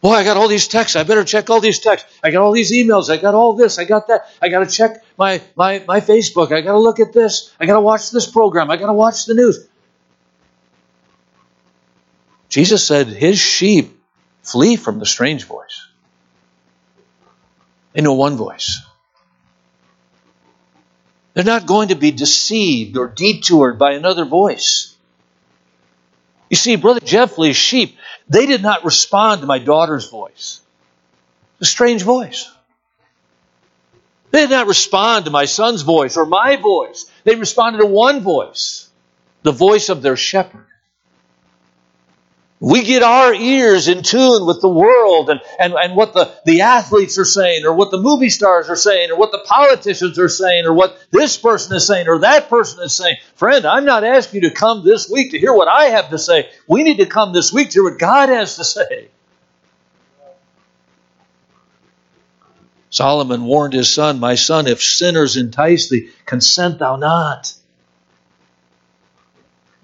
Boy, 0.00 0.12
I 0.12 0.24
got 0.24 0.38
all 0.38 0.48
these 0.48 0.68
texts. 0.68 0.96
I 0.96 1.02
better 1.02 1.22
check 1.22 1.50
all 1.50 1.60
these 1.60 1.80
texts. 1.80 2.10
I 2.24 2.30
got 2.30 2.40
all 2.40 2.52
these 2.52 2.72
emails. 2.72 3.10
I 3.10 3.18
got 3.18 3.34
all 3.34 3.52
this. 3.52 3.78
I 3.78 3.84
got 3.84 4.06
that. 4.06 4.30
I 4.40 4.48
got 4.48 4.60
to 4.60 4.74
check 4.74 5.04
my, 5.18 5.42
my, 5.54 5.84
my 5.86 6.00
Facebook. 6.00 6.50
I 6.50 6.62
got 6.62 6.72
to 6.72 6.78
look 6.78 7.00
at 7.00 7.12
this. 7.12 7.54
I 7.60 7.66
got 7.66 7.74
to 7.74 7.82
watch 7.82 8.10
this 8.10 8.26
program. 8.26 8.70
I 8.70 8.78
got 8.78 8.86
to 8.86 8.94
watch 8.94 9.26
the 9.26 9.34
news. 9.34 9.68
Jesus 12.48 12.86
said 12.86 13.08
his 13.08 13.38
sheep 13.38 14.00
flee 14.42 14.76
from 14.76 14.98
the 14.98 15.04
strange 15.04 15.44
voice. 15.44 15.87
They 17.92 18.02
know 18.02 18.14
one 18.14 18.36
voice. 18.36 18.80
They're 21.34 21.44
not 21.44 21.66
going 21.66 21.88
to 21.88 21.94
be 21.94 22.10
deceived 22.10 22.96
or 22.96 23.08
detoured 23.08 23.78
by 23.78 23.92
another 23.92 24.24
voice. 24.24 24.94
You 26.50 26.56
see, 26.56 26.76
Brother 26.76 27.00
Jeffley's 27.00 27.56
sheep, 27.56 27.96
they 28.28 28.46
did 28.46 28.62
not 28.62 28.84
respond 28.84 29.40
to 29.40 29.46
my 29.46 29.58
daughter's 29.58 30.08
voice. 30.08 30.60
A 31.60 31.64
strange 31.64 32.02
voice. 32.02 32.50
They 34.30 34.40
did 34.40 34.50
not 34.50 34.66
respond 34.66 35.24
to 35.24 35.30
my 35.30 35.46
son's 35.46 35.82
voice 35.82 36.16
or 36.16 36.26
my 36.26 36.56
voice. 36.56 37.10
They 37.24 37.34
responded 37.34 37.78
to 37.78 37.86
one 37.86 38.20
voice, 38.20 38.88
the 39.42 39.52
voice 39.52 39.88
of 39.88 40.02
their 40.02 40.16
shepherd. 40.16 40.67
We 42.60 42.82
get 42.82 43.04
our 43.04 43.32
ears 43.32 43.86
in 43.86 44.02
tune 44.02 44.44
with 44.44 44.60
the 44.60 44.68
world 44.68 45.30
and, 45.30 45.40
and, 45.60 45.74
and 45.74 45.94
what 45.94 46.12
the, 46.12 46.34
the 46.44 46.62
athletes 46.62 47.16
are 47.16 47.24
saying, 47.24 47.64
or 47.64 47.72
what 47.72 47.92
the 47.92 48.00
movie 48.00 48.30
stars 48.30 48.68
are 48.68 48.76
saying, 48.76 49.12
or 49.12 49.16
what 49.16 49.30
the 49.30 49.44
politicians 49.46 50.18
are 50.18 50.28
saying, 50.28 50.66
or 50.66 50.72
what 50.72 50.98
this 51.12 51.36
person 51.36 51.76
is 51.76 51.86
saying, 51.86 52.08
or 52.08 52.18
that 52.20 52.48
person 52.48 52.82
is 52.82 52.94
saying. 52.94 53.16
Friend, 53.36 53.64
I'm 53.64 53.84
not 53.84 54.02
asking 54.02 54.42
you 54.42 54.48
to 54.48 54.54
come 54.54 54.84
this 54.84 55.08
week 55.08 55.30
to 55.30 55.38
hear 55.38 55.52
what 55.52 55.68
I 55.68 55.84
have 55.84 56.10
to 56.10 56.18
say. 56.18 56.48
We 56.66 56.82
need 56.82 56.96
to 56.96 57.06
come 57.06 57.32
this 57.32 57.52
week 57.52 57.70
to 57.70 57.74
hear 57.74 57.84
what 57.84 57.98
God 58.00 58.28
has 58.28 58.56
to 58.56 58.64
say. 58.64 59.08
Solomon 62.90 63.44
warned 63.44 63.74
his 63.74 63.92
son, 63.92 64.18
My 64.18 64.34
son, 64.34 64.66
if 64.66 64.82
sinners 64.82 65.36
entice 65.36 65.90
thee, 65.90 66.10
consent 66.26 66.80
thou 66.80 66.96
not. 66.96 67.52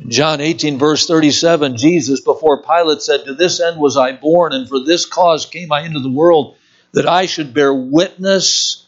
John 0.07 0.41
18, 0.41 0.79
verse 0.79 1.07
37, 1.07 1.77
Jesus 1.77 2.21
before 2.21 2.63
Pilate 2.63 3.01
said, 3.01 3.25
To 3.25 3.35
this 3.35 3.61
end 3.61 3.81
was 3.81 3.97
I 3.97 4.13
born, 4.13 4.53
and 4.53 4.69
for 4.69 4.81
this 4.81 5.07
cause 5.07 5.47
came 5.47 5.73
I 5.73 5.83
into 5.83 6.01
the 6.01 6.11
world, 6.11 6.57
that 6.93 7.09
I 7.09 7.27
should 7.27 7.55
bear 7.55 7.73
witness 7.73 8.87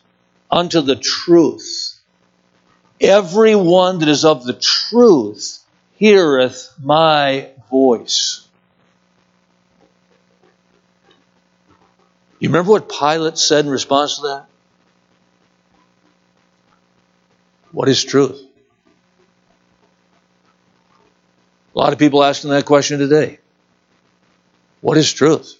unto 0.51 0.83
the 0.83 0.97
truth. 0.97 1.99
Every 3.01 3.57
one 3.57 4.01
that 4.01 4.09
is 4.09 4.25
of 4.25 4.45
the 4.45 4.53
truth 4.53 5.63
heareth 5.97 6.73
my 6.83 7.49
voice. 7.71 8.47
You 12.39 12.51
remember 12.51 12.73
what 12.73 12.91
Pilate 12.91 13.39
said 13.39 13.65
in 13.65 13.71
response 13.71 14.17
to 14.17 14.23
that? 14.23 14.47
What 17.73 17.89
is 17.89 18.05
truth? 18.05 18.46
A 21.77 21.79
lot 21.79 21.93
of 21.93 21.99
people 21.99 22.25
asking 22.25 22.51
that 22.51 22.65
question 22.65 22.99
today. 22.99 23.39
What 24.81 24.97
is 24.97 25.13
truth? 25.13 25.59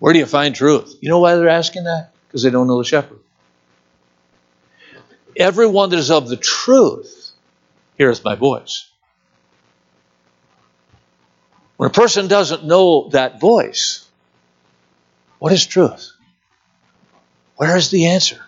Where 0.00 0.12
do 0.12 0.18
you 0.18 0.26
find 0.26 0.56
truth? 0.56 0.96
You 1.00 1.08
know 1.08 1.20
why 1.20 1.36
they're 1.36 1.48
asking 1.48 1.84
that? 1.84 2.10
Because 2.26 2.42
they 2.42 2.50
don't 2.50 2.66
know 2.66 2.78
the 2.78 2.84
shepherd. 2.84 3.20
Everyone 5.36 5.90
that 5.90 5.98
is 5.98 6.10
of 6.10 6.28
the 6.28 6.36
truth 6.36 7.30
heareth 7.96 8.24
my 8.24 8.34
voice. 8.34 8.90
When 11.76 11.88
a 11.88 11.92
person 11.92 12.26
doesn't 12.26 12.64
know 12.64 13.08
that 13.10 13.40
voice, 13.40 14.04
what 15.38 15.52
is 15.52 15.64
truth? 15.64 16.10
Where 17.54 17.76
is 17.76 17.90
the 17.90 18.06
answer? 18.06 18.40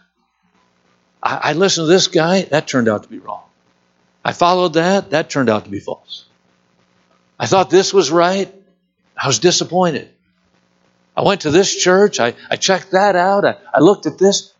I, 1.22 1.36
I 1.36 1.52
listened 1.52 1.84
to 1.84 1.92
this 1.92 2.08
guy, 2.08 2.42
that 2.42 2.66
turned 2.66 2.88
out 2.88 3.04
to 3.04 3.08
be 3.08 3.20
wrong. 3.20 3.44
I 4.24 4.32
followed 4.32 4.72
that, 4.72 5.10
that 5.10 5.30
turned 5.30 5.48
out 5.48 5.64
to 5.64 5.70
be 5.70 5.78
false. 5.78 6.26
I 7.40 7.46
thought 7.46 7.70
this 7.70 7.94
was 7.94 8.10
right. 8.10 8.54
I 9.16 9.26
was 9.26 9.38
disappointed. 9.38 10.10
I 11.16 11.22
went 11.22 11.40
to 11.42 11.50
this 11.50 11.74
church. 11.74 12.20
I, 12.20 12.34
I 12.50 12.56
checked 12.56 12.90
that 12.90 13.16
out. 13.16 13.46
I, 13.46 13.56
I 13.72 13.80
looked 13.80 14.04
at 14.04 14.18
this. 14.18 14.52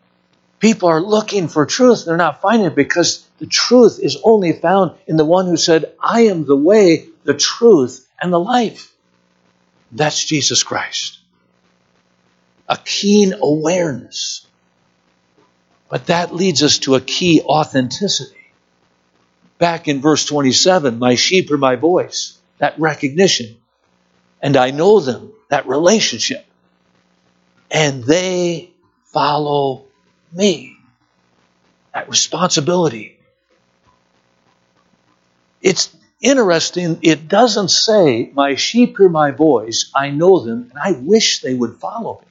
People 0.59 0.89
are 0.89 0.99
looking 0.99 1.47
for 1.47 1.67
truth. 1.67 2.05
They're 2.05 2.17
not 2.17 2.41
finding 2.41 2.67
it 2.67 2.75
because 2.75 3.23
the 3.37 3.45
truth 3.45 3.99
is 4.01 4.17
only 4.23 4.53
found 4.53 4.97
in 5.05 5.15
the 5.15 5.25
one 5.25 5.45
who 5.45 5.57
said, 5.57 5.93
I 6.01 6.21
am 6.21 6.43
the 6.43 6.55
way, 6.55 7.07
the 7.23 7.35
truth, 7.35 8.07
and 8.19 8.33
the 8.33 8.39
life. 8.39 8.91
That's 9.91 10.25
Jesus 10.25 10.63
Christ. 10.63 11.19
A 12.67 12.77
keen 12.77 13.35
awareness. 13.39 14.47
But 15.87 16.07
that 16.07 16.33
leads 16.33 16.63
us 16.63 16.79
to 16.79 16.95
a 16.95 17.01
key 17.01 17.43
authenticity. 17.43 18.37
Back 19.59 19.87
in 19.87 20.01
verse 20.01 20.25
27, 20.25 20.97
my 20.97 21.13
sheep 21.13 21.51
are 21.51 21.57
my 21.57 21.75
voice 21.75 22.39
that 22.61 22.79
recognition. 22.79 23.57
And 24.41 24.55
I 24.55 24.69
know 24.71 24.99
them, 24.99 25.33
that 25.49 25.67
relationship. 25.67 26.45
And 27.69 28.03
they 28.03 28.71
follow 29.05 29.87
me. 30.31 30.77
That 31.93 32.07
responsibility. 32.07 33.19
It's 35.61 35.95
interesting, 36.21 36.99
it 37.01 37.27
doesn't 37.27 37.69
say, 37.69 38.31
My 38.33 38.55
sheep 38.55 38.97
hear 38.97 39.09
my 39.09 39.31
voice, 39.31 39.91
I 39.93 40.11
know 40.11 40.39
them, 40.39 40.69
and 40.69 40.79
I 40.79 40.99
wish 40.99 41.41
they 41.41 41.53
would 41.53 41.79
follow 41.79 42.21
me. 42.21 42.27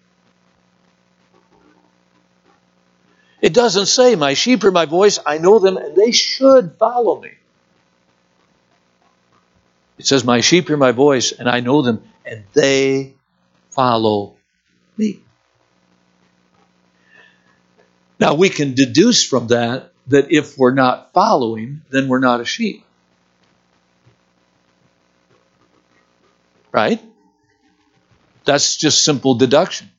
It 3.43 3.53
doesn't 3.53 3.87
say, 3.87 4.15
My 4.15 4.35
sheep 4.35 4.63
hear 4.63 4.71
my 4.71 4.87
voice, 4.87 5.19
I 5.27 5.39
know 5.39 5.59
them, 5.59 5.77
and 5.77 5.95
they 5.97 6.13
should 6.13 6.77
follow 6.79 7.21
me. 7.21 7.31
It 10.01 10.07
says, 10.07 10.25
My 10.25 10.41
sheep 10.41 10.69
hear 10.69 10.79
my 10.79 10.93
voice, 10.93 11.33
and 11.33 11.47
I 11.47 11.61
know 11.61 11.83
them, 11.83 12.03
and 12.25 12.45
they 12.55 13.17
follow 13.69 14.35
me. 14.97 15.21
Now, 18.19 18.33
we 18.33 18.49
can 18.49 18.73
deduce 18.73 19.23
from 19.23 19.49
that 19.49 19.93
that 20.07 20.33
if 20.33 20.57
we're 20.57 20.73
not 20.73 21.13
following, 21.13 21.83
then 21.91 22.09
we're 22.09 22.19
not 22.19 22.41
a 22.41 22.47
sheep. 22.47 22.83
Right? 26.73 26.99
That's 28.47 28.79
just 28.79 29.05
simple 29.05 29.35
deduction. 29.35 29.91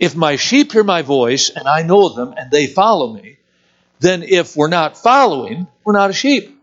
If 0.00 0.16
my 0.16 0.34
sheep 0.34 0.72
hear 0.72 0.82
my 0.82 1.02
voice 1.02 1.48
and 1.50 1.68
I 1.68 1.82
know 1.82 2.08
them 2.08 2.34
and 2.36 2.50
they 2.50 2.66
follow 2.66 3.12
me, 3.12 3.38
then 4.00 4.24
if 4.24 4.56
we're 4.56 4.66
not 4.66 4.98
following, 4.98 5.68
we're 5.84 5.92
not 5.92 6.10
a 6.10 6.12
sheep. 6.12 6.55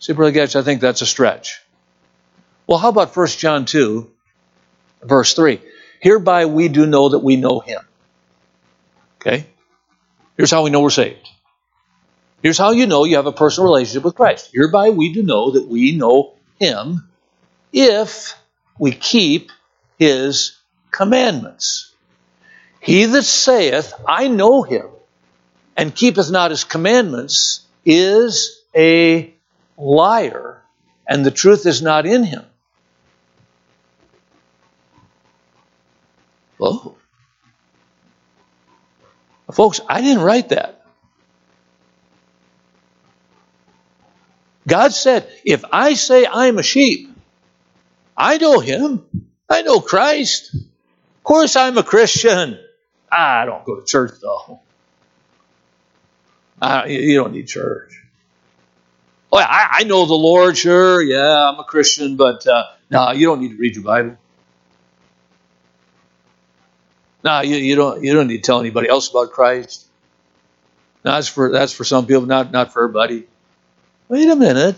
See, 0.00 0.12
Brother 0.12 0.32
Getch, 0.32 0.56
I 0.56 0.62
think 0.62 0.80
that's 0.80 1.02
a 1.02 1.06
stretch. 1.06 1.60
Well, 2.66 2.78
how 2.78 2.90
about 2.90 3.16
1 3.16 3.26
John 3.28 3.64
2, 3.64 4.10
verse 5.02 5.34
3? 5.34 5.60
Hereby 6.00 6.46
we 6.46 6.68
do 6.68 6.86
know 6.86 7.08
that 7.08 7.18
we 7.20 7.36
know 7.36 7.60
him. 7.60 7.80
Okay? 9.20 9.46
Here's 10.36 10.50
how 10.50 10.62
we 10.62 10.70
know 10.70 10.80
we're 10.80 10.90
saved. 10.90 11.28
Here's 12.42 12.58
how 12.58 12.70
you 12.70 12.86
know 12.86 13.04
you 13.04 13.16
have 13.16 13.26
a 13.26 13.32
personal 13.32 13.70
relationship 13.70 14.04
with 14.04 14.14
Christ. 14.14 14.50
Hereby 14.52 14.90
we 14.90 15.12
do 15.12 15.24
know 15.24 15.52
that 15.52 15.66
we 15.66 15.96
know 15.96 16.34
him 16.60 17.08
if 17.72 18.36
we 18.78 18.92
keep 18.92 19.50
his 19.98 20.56
commandments. 20.92 21.92
He 22.80 23.04
that 23.04 23.24
saith, 23.24 23.92
I 24.06 24.28
know 24.28 24.62
him, 24.62 24.86
and 25.76 25.94
keepeth 25.94 26.30
not 26.30 26.52
his 26.52 26.62
commandments, 26.62 27.66
is 27.84 28.62
a 28.76 29.34
liar, 29.78 30.62
and 31.08 31.24
the 31.24 31.30
truth 31.30 31.66
is 31.66 31.80
not 31.80 32.04
in 32.06 32.24
him. 32.24 32.44
Whoa. 36.58 36.96
Folks, 39.52 39.80
I 39.88 40.00
didn't 40.02 40.22
write 40.22 40.50
that. 40.50 40.84
God 44.66 44.92
said, 44.92 45.26
if 45.44 45.64
I 45.72 45.94
say 45.94 46.26
I'm 46.26 46.58
a 46.58 46.62
sheep, 46.62 47.10
I 48.14 48.36
know 48.36 48.60
him. 48.60 49.06
I 49.48 49.62
know 49.62 49.80
Christ. 49.80 50.54
Of 50.54 51.24
course 51.24 51.56
I'm 51.56 51.78
a 51.78 51.82
Christian. 51.82 52.58
I 53.10 53.46
don't 53.46 53.64
go 53.64 53.80
to 53.80 53.86
church 53.86 54.12
though. 54.20 54.60
I, 56.60 56.86
you 56.86 57.16
don't 57.16 57.32
need 57.32 57.46
church. 57.46 58.02
Oh, 59.30 59.38
I, 59.38 59.68
I 59.80 59.84
know 59.84 60.06
the 60.06 60.14
Lord, 60.14 60.56
sure. 60.56 61.02
Yeah, 61.02 61.50
I'm 61.50 61.58
a 61.58 61.64
Christian, 61.64 62.16
but 62.16 62.46
uh, 62.46 62.64
no, 62.90 63.10
you 63.12 63.26
don't 63.26 63.40
need 63.40 63.50
to 63.50 63.56
read 63.56 63.74
your 63.74 63.84
Bible. 63.84 64.16
No, 67.24 67.40
you, 67.40 67.56
you 67.56 67.76
don't. 67.76 68.02
You 68.02 68.14
don't 68.14 68.28
need 68.28 68.38
to 68.38 68.42
tell 68.42 68.60
anybody 68.60 68.88
else 68.88 69.10
about 69.10 69.32
Christ. 69.32 69.86
No, 71.04 71.12
that's 71.12 71.28
for 71.28 71.50
that's 71.52 71.72
for 71.72 71.84
some 71.84 72.06
people, 72.06 72.26
not 72.26 72.52
not 72.52 72.72
for 72.72 72.84
everybody. 72.84 73.26
Wait 74.08 74.28
a 74.28 74.36
minute. 74.36 74.76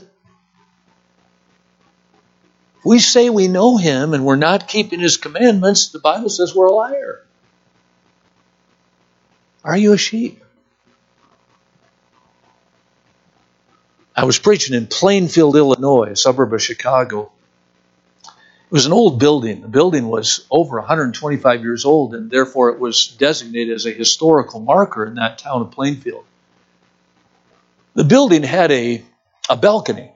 If 2.79 2.85
we 2.85 2.99
say 2.99 3.31
we 3.31 3.47
know 3.47 3.77
him 3.77 4.15
and 4.15 4.25
we're 4.25 4.37
not 4.37 4.67
keeping 4.67 5.01
his 5.01 5.17
commandments, 5.19 5.91
the 5.91 6.01
Bible 6.01 6.31
says 6.31 6.55
we're 6.55 6.67
a 6.67 6.73
liar. 6.73 7.27
Are 9.63 9.77
you 9.77 9.93
a 9.93 9.99
sheep? 9.99 10.43
I 14.21 14.25
was 14.25 14.39
preaching 14.39 14.77
in 14.77 14.87
Plainfield, 14.87 15.57
Illinois, 15.57 16.11
a 16.11 16.17
suburb 16.17 16.53
of 16.53 16.61
Chicago. 16.61 17.33
It 18.27 18.71
was 18.71 18.85
an 18.85 18.93
old 18.93 19.19
building. 19.19 19.63
The 19.63 19.69
building 19.69 20.09
was 20.09 20.47
over 20.51 20.77
125 20.77 21.63
years 21.63 21.87
old, 21.87 22.15
and 22.15 22.31
therefore 22.31 22.69
it 22.69 22.79
was 22.79 23.07
designated 23.07 23.75
as 23.75 23.87
a 23.87 23.93
historical 23.93 24.61
marker 24.61 25.07
in 25.07 25.15
that 25.15 25.39
town 25.39 25.63
of 25.63 25.71
Plainfield. 25.71 26.27
The 27.95 28.05
building 28.05 28.43
had 28.43 28.71
a, 28.71 29.03
a 29.49 29.57
balcony, 29.57 30.13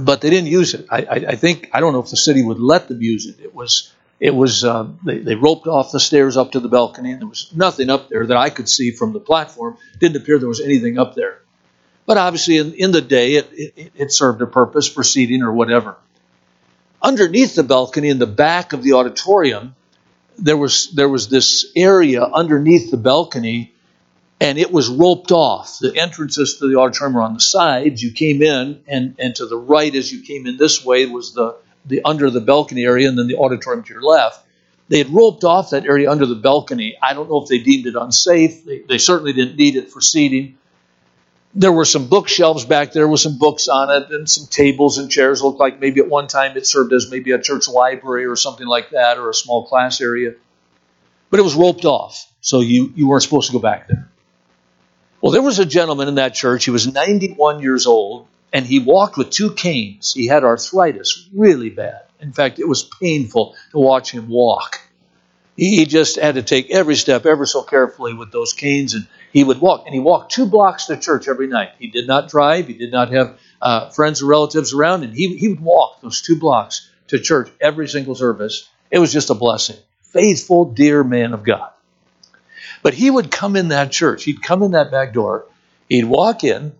but 0.00 0.22
they 0.22 0.30
didn't 0.30 0.48
use 0.48 0.72
it. 0.72 0.86
I, 0.90 1.02
I, 1.02 1.14
I 1.32 1.36
think 1.36 1.68
I 1.74 1.80
don't 1.80 1.92
know 1.92 2.00
if 2.00 2.08
the 2.08 2.16
city 2.16 2.42
would 2.42 2.60
let 2.60 2.88
them 2.88 3.02
use 3.02 3.26
it. 3.26 3.40
It 3.40 3.54
was 3.54 3.92
it 4.20 4.34
was 4.34 4.64
uh, 4.64 4.88
they, 5.04 5.18
they 5.18 5.34
roped 5.34 5.66
off 5.66 5.92
the 5.92 6.00
stairs 6.00 6.38
up 6.38 6.52
to 6.52 6.60
the 6.60 6.68
balcony, 6.70 7.12
and 7.12 7.20
there 7.20 7.28
was 7.28 7.52
nothing 7.54 7.90
up 7.90 8.08
there 8.08 8.26
that 8.26 8.38
I 8.38 8.48
could 8.48 8.70
see 8.70 8.90
from 8.90 9.12
the 9.12 9.20
platform. 9.20 9.76
Didn't 10.00 10.16
appear 10.16 10.38
there 10.38 10.48
was 10.48 10.62
anything 10.62 10.98
up 10.98 11.14
there. 11.14 11.42
But 12.06 12.18
obviously, 12.18 12.58
in, 12.58 12.72
in 12.74 12.92
the 12.92 13.00
day, 13.00 13.34
it, 13.34 13.48
it, 13.52 13.92
it 13.96 14.12
served 14.12 14.40
a 14.40 14.46
purpose 14.46 14.88
for 14.88 15.02
seating 15.02 15.42
or 15.42 15.52
whatever. 15.52 15.96
Underneath 17.02 17.56
the 17.56 17.64
balcony, 17.64 18.08
in 18.08 18.20
the 18.20 18.26
back 18.26 18.72
of 18.72 18.82
the 18.82 18.94
auditorium, 18.94 19.74
there 20.38 20.56
was 20.56 20.92
there 20.92 21.08
was 21.08 21.28
this 21.28 21.66
area 21.74 22.22
underneath 22.22 22.90
the 22.90 22.96
balcony, 22.96 23.74
and 24.40 24.56
it 24.56 24.70
was 24.70 24.88
roped 24.88 25.32
off. 25.32 25.78
The 25.80 25.96
entrances 25.96 26.58
to 26.58 26.68
the 26.68 26.78
auditorium 26.78 27.14
were 27.14 27.22
on 27.22 27.34
the 27.34 27.40
sides. 27.40 28.02
You 28.02 28.12
came 28.12 28.40
in, 28.40 28.82
and 28.86 29.16
and 29.18 29.34
to 29.36 29.46
the 29.46 29.56
right 29.56 29.94
as 29.94 30.12
you 30.12 30.22
came 30.22 30.46
in 30.46 30.56
this 30.56 30.84
way 30.84 31.06
was 31.06 31.34
the 31.34 31.56
the 31.84 32.02
under 32.04 32.30
the 32.30 32.40
balcony 32.40 32.84
area, 32.84 33.08
and 33.08 33.18
then 33.18 33.26
the 33.26 33.36
auditorium 33.36 33.84
to 33.84 33.92
your 33.92 34.02
left. 34.02 34.44
They 34.88 34.98
had 34.98 35.10
roped 35.10 35.42
off 35.42 35.70
that 35.70 35.84
area 35.84 36.08
under 36.10 36.26
the 36.26 36.36
balcony. 36.36 36.96
I 37.02 37.14
don't 37.14 37.28
know 37.28 37.42
if 37.42 37.48
they 37.48 37.58
deemed 37.58 37.86
it 37.86 37.96
unsafe. 37.96 38.64
They, 38.64 38.82
they 38.88 38.98
certainly 38.98 39.32
didn't 39.32 39.56
need 39.56 39.74
it 39.74 39.90
for 39.90 40.00
seating 40.00 40.58
there 41.56 41.72
were 41.72 41.86
some 41.86 42.08
bookshelves 42.08 42.66
back 42.66 42.92
there 42.92 43.08
with 43.08 43.20
some 43.20 43.38
books 43.38 43.66
on 43.66 43.90
it 43.90 44.10
and 44.10 44.28
some 44.28 44.46
tables 44.46 44.98
and 44.98 45.10
chairs. 45.10 45.42
Looked 45.42 45.58
like 45.58 45.80
maybe 45.80 46.00
at 46.00 46.08
one 46.08 46.28
time 46.28 46.56
it 46.56 46.66
served 46.66 46.92
as 46.92 47.10
maybe 47.10 47.32
a 47.32 47.40
church 47.40 47.66
library 47.66 48.26
or 48.26 48.36
something 48.36 48.66
like 48.66 48.90
that 48.90 49.16
or 49.16 49.30
a 49.30 49.34
small 49.34 49.66
class 49.66 50.02
area. 50.02 50.34
But 51.30 51.40
it 51.40 51.42
was 51.42 51.54
roped 51.54 51.86
off, 51.86 52.30
so 52.42 52.60
you, 52.60 52.92
you 52.94 53.08
weren't 53.08 53.22
supposed 53.22 53.48
to 53.48 53.54
go 53.54 53.58
back 53.58 53.88
there. 53.88 54.08
Well, 55.22 55.32
there 55.32 55.42
was 55.42 55.58
a 55.58 55.64
gentleman 55.64 56.08
in 56.08 56.16
that 56.16 56.34
church. 56.34 56.66
He 56.66 56.70
was 56.70 56.92
91 56.92 57.60
years 57.60 57.86
old, 57.86 58.28
and 58.52 58.66
he 58.66 58.78
walked 58.78 59.16
with 59.16 59.30
two 59.30 59.52
canes. 59.52 60.12
He 60.12 60.26
had 60.26 60.44
arthritis 60.44 61.26
really 61.34 61.70
bad. 61.70 62.02
In 62.20 62.32
fact, 62.32 62.58
it 62.58 62.68
was 62.68 62.84
painful 62.84 63.56
to 63.72 63.78
watch 63.78 64.10
him 64.10 64.28
walk. 64.28 64.80
He 65.56 65.86
just 65.86 66.16
had 66.16 66.34
to 66.34 66.42
take 66.42 66.70
every 66.70 66.96
step 66.96 67.24
ever 67.24 67.46
so 67.46 67.62
carefully 67.62 68.12
with 68.12 68.30
those 68.30 68.52
canes, 68.52 68.92
and 68.92 69.08
he 69.36 69.44
would 69.44 69.60
walk. 69.60 69.82
And 69.84 69.92
he 69.92 70.00
walked 70.00 70.32
two 70.32 70.46
blocks 70.46 70.86
to 70.86 70.96
church 70.96 71.28
every 71.28 71.46
night. 71.46 71.72
He 71.78 71.88
did 71.88 72.06
not 72.06 72.30
drive. 72.30 72.68
He 72.68 72.72
did 72.72 72.90
not 72.90 73.12
have 73.12 73.38
uh, 73.60 73.90
friends 73.90 74.22
or 74.22 74.26
relatives 74.28 74.72
around, 74.72 75.04
and 75.04 75.12
he, 75.12 75.36
he 75.36 75.48
would 75.48 75.60
walk 75.60 76.00
those 76.00 76.22
two 76.22 76.38
blocks 76.38 76.90
to 77.08 77.18
church 77.18 77.50
every 77.60 77.86
single 77.86 78.14
service. 78.14 78.66
It 78.90 78.98
was 78.98 79.12
just 79.12 79.28
a 79.28 79.34
blessing. 79.34 79.76
Faithful, 80.04 80.72
dear 80.72 81.04
man 81.04 81.34
of 81.34 81.44
God. 81.44 81.68
But 82.82 82.94
he 82.94 83.10
would 83.10 83.30
come 83.30 83.56
in 83.56 83.68
that 83.68 83.92
church. 83.92 84.24
He'd 84.24 84.42
come 84.42 84.62
in 84.62 84.70
that 84.70 84.90
back 84.90 85.12
door. 85.12 85.44
He'd 85.90 86.06
walk 86.06 86.42
in, 86.42 86.72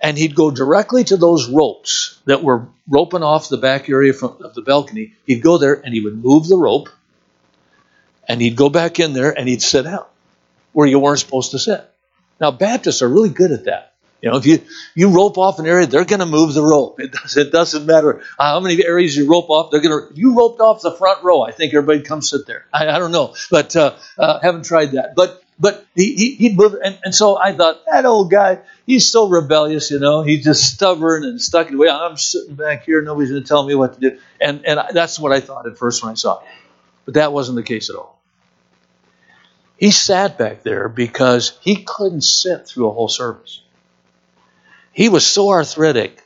and 0.00 0.16
he'd 0.16 0.34
go 0.34 0.50
directly 0.50 1.04
to 1.04 1.18
those 1.18 1.46
ropes 1.46 2.18
that 2.24 2.42
were 2.42 2.68
roping 2.88 3.22
off 3.22 3.50
the 3.50 3.58
back 3.58 3.90
area 3.90 4.14
from, 4.14 4.38
of 4.40 4.54
the 4.54 4.62
balcony. 4.62 5.12
He'd 5.26 5.42
go 5.42 5.58
there, 5.58 5.74
and 5.74 5.92
he 5.92 6.00
would 6.00 6.24
move 6.24 6.48
the 6.48 6.56
rope 6.56 6.88
and 8.26 8.40
he'd 8.40 8.56
go 8.56 8.70
back 8.70 8.98
in 8.98 9.12
there 9.12 9.36
and 9.36 9.48
he'd 9.48 9.60
sit 9.60 9.82
down 9.82 10.06
where 10.72 10.86
you 10.86 10.98
weren't 10.98 11.18
supposed 11.18 11.52
to 11.52 11.58
sit. 11.58 11.88
Now, 12.40 12.50
Baptists 12.50 13.02
are 13.02 13.08
really 13.08 13.28
good 13.30 13.52
at 13.52 13.64
that. 13.64 13.92
You 14.22 14.30
know, 14.30 14.36
if 14.36 14.46
you, 14.46 14.60
you 14.94 15.08
rope 15.08 15.36
off 15.36 15.58
an 15.58 15.66
area, 15.66 15.86
they're 15.86 16.04
going 16.04 16.20
to 16.20 16.26
move 16.26 16.54
the 16.54 16.62
rope. 16.62 17.00
It, 17.00 17.10
does, 17.10 17.36
it 17.36 17.50
doesn't 17.50 17.86
matter 17.86 18.22
how 18.38 18.60
many 18.60 18.84
areas 18.84 19.16
you 19.16 19.28
rope 19.28 19.50
off. 19.50 19.72
They're 19.72 19.80
going 19.80 20.08
to. 20.08 20.14
You 20.14 20.38
roped 20.38 20.60
off 20.60 20.80
the 20.80 20.92
front 20.92 21.24
row. 21.24 21.42
I 21.42 21.50
think 21.50 21.74
everybody 21.74 22.02
come 22.02 22.22
sit 22.22 22.46
there. 22.46 22.64
I, 22.72 22.88
I 22.88 22.98
don't 23.00 23.10
know, 23.10 23.34
but 23.50 23.74
uh, 23.74 23.96
uh, 24.16 24.38
haven't 24.38 24.64
tried 24.64 24.92
that. 24.92 25.16
But 25.16 25.42
but 25.58 25.84
he, 25.96 26.14
he 26.14 26.34
he'd 26.36 26.56
move, 26.56 26.76
and, 26.84 26.96
and 27.02 27.12
so 27.12 27.36
I 27.36 27.52
thought 27.52 27.82
that 27.90 28.06
old 28.06 28.30
guy. 28.30 28.60
He's 28.86 29.08
so 29.08 29.28
rebellious. 29.28 29.90
You 29.90 29.98
know, 29.98 30.22
he's 30.22 30.44
just 30.44 30.72
stubborn 30.72 31.24
and 31.24 31.40
stuck 31.40 31.66
in 31.66 31.72
the 31.72 31.78
way. 31.78 31.88
I'm 31.88 32.16
sitting 32.16 32.54
back 32.54 32.84
here. 32.84 33.02
Nobody's 33.02 33.30
going 33.30 33.42
to 33.42 33.48
tell 33.48 33.66
me 33.66 33.74
what 33.74 33.94
to 33.94 34.00
do. 34.00 34.18
And 34.40 34.64
and 34.66 34.80
that's 34.92 35.18
what 35.18 35.32
I 35.32 35.40
thought 35.40 35.66
at 35.66 35.76
first 35.78 36.00
when 36.00 36.12
I 36.12 36.14
saw 36.14 36.38
it. 36.38 36.46
But 37.06 37.14
that 37.14 37.32
wasn't 37.32 37.56
the 37.56 37.64
case 37.64 37.90
at 37.90 37.96
all. 37.96 38.21
He 39.82 39.90
sat 39.90 40.38
back 40.38 40.62
there 40.62 40.88
because 40.88 41.58
he 41.60 41.82
couldn't 41.82 42.20
sit 42.22 42.68
through 42.68 42.88
a 42.88 42.92
whole 42.92 43.08
service. 43.08 43.62
He 44.92 45.08
was 45.08 45.26
so 45.26 45.48
arthritic 45.48 46.22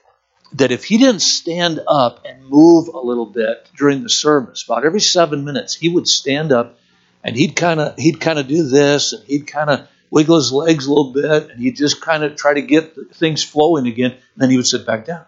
that 0.53 0.73
if 0.73 0.85
he 0.85 0.99
didn't 0.99 1.23
stand 1.23 1.81
up 1.89 2.27
and 2.27 2.45
move 2.45 2.89
a 2.89 2.99
little 2.99 3.25
bit 3.25 3.67
during 3.75 4.03
the 4.03 4.11
service, 4.11 4.63
about 4.65 4.85
every 4.85 5.01
seven 5.01 5.47
minutes, 5.47 5.75
he 5.75 5.89
would 5.89 6.07
stand 6.07 6.53
up 6.53 6.79
and 7.25 7.35
he'd 7.35 7.57
kind 7.57 7.81
of 7.81 7.97
he'd 7.97 8.21
kind 8.21 8.39
of 8.39 8.47
do 8.47 8.63
this 8.63 9.15
and 9.15 9.25
he'd 9.25 9.47
kind 9.47 9.71
of 9.71 9.89
wiggle 10.11 10.37
his 10.37 10.53
legs 10.53 10.85
a 10.85 10.91
little 10.91 11.15
bit 11.15 11.49
and 11.49 11.59
he'd 11.59 11.77
just 11.77 12.03
kind 12.03 12.25
of 12.25 12.37
try 12.37 12.53
to 12.53 12.61
get 12.61 12.95
things 13.15 13.43
flowing 13.43 13.87
again. 13.87 14.11
And 14.11 14.21
then 14.37 14.51
he 14.51 14.59
would 14.59 14.67
sit 14.67 14.85
back 14.85 15.07
down. 15.07 15.25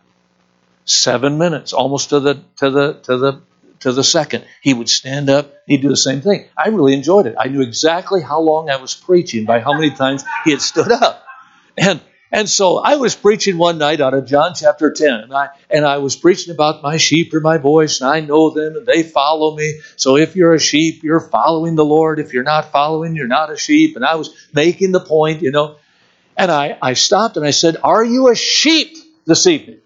Seven 0.85 1.39
minutes, 1.39 1.73
almost 1.73 2.11
to 2.11 2.21
the 2.21 2.35
to 2.59 2.69
the 2.69 2.93
to 3.05 3.17
the 3.17 3.41
to 3.81 3.93
the 3.93 4.05
second. 4.05 4.45
He 4.63 4.75
would 4.75 4.89
stand 4.89 5.31
up, 5.31 5.53
he'd 5.67 5.83
do 5.83 5.89
the 5.89 5.97
same 5.97 6.21
thing. 6.21 6.49
I 6.57 6.69
really 6.69 6.95
enjoyed 6.95 7.27
it. 7.27 7.37
I 7.39 7.49
knew 7.49 7.63
exactly 7.63 8.23
how 8.23 8.41
long 8.41 8.71
I 8.71 8.77
was 8.77 8.95
preaching 8.95 9.45
by 9.45 9.61
how 9.61 9.73
many 9.73 9.91
times 9.91 10.25
he 10.45 10.51
had 10.51 10.61
stood 10.61 10.91
up. 10.93 11.25
And 11.77 12.01
and 12.31 12.49
so 12.49 12.79
I 12.79 12.97
was 12.97 13.15
preaching 13.15 13.57
one 13.57 13.79
night 13.79 14.01
out 14.01 14.13
of 14.13 14.27
John 14.27 14.53
chapter 14.55 14.93
10, 14.93 15.09
and 15.09 15.33
I, 15.33 15.49
and 15.71 15.85
I 15.87 15.99
was 15.99 16.15
preaching 16.15 16.53
about 16.53 16.83
my 16.83 16.99
sheep 16.99 17.33
are 17.33 17.41
my 17.41 17.57
voice, 17.57 18.01
and 18.01 18.11
I 18.11 18.21
know 18.21 18.51
them, 18.51 18.77
and 18.77 18.87
they 18.87 19.03
follow 19.03 19.57
me. 19.57 19.81
So 19.97 20.17
if 20.17 20.37
you're 20.37 20.53
a 20.53 20.61
sheep, 20.61 21.03
you're 21.03 21.21
following 21.21 21.75
the 21.75 21.87
Lord. 21.87 22.21
If 22.21 22.35
you're 22.35 22.43
not 22.43 22.71
following, 22.71 23.17
you're 23.17 23.27
not 23.27 23.51
a 23.51 23.57
sheep. 23.57 23.97
And 23.97 24.05
I 24.05 24.17
was 24.17 24.35
making 24.53 24.93
the 24.93 25.01
point, 25.01 25.41
you 25.41 25.51
know. 25.51 25.77
And 26.37 26.51
I, 26.51 26.77
I 26.83 26.93
stopped 26.93 27.37
and 27.39 27.47
I 27.47 27.51
said, 27.51 27.79
Are 27.83 28.05
you 28.05 28.29
a 28.29 28.35
sheep 28.35 28.97
this 29.25 29.47
evening? 29.47 29.81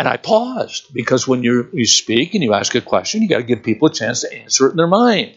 And 0.00 0.08
I 0.08 0.16
paused 0.16 0.94
because 0.94 1.28
when 1.28 1.42
you 1.42 1.68
you 1.74 1.84
speak 1.84 2.32
and 2.32 2.42
you 2.42 2.54
ask 2.54 2.74
a 2.74 2.80
question, 2.80 3.20
you 3.20 3.28
got 3.28 3.36
to 3.36 3.42
give 3.42 3.62
people 3.62 3.88
a 3.88 3.92
chance 3.92 4.22
to 4.22 4.34
answer 4.34 4.66
it 4.66 4.70
in 4.70 4.78
their 4.78 4.86
mind. 4.86 5.36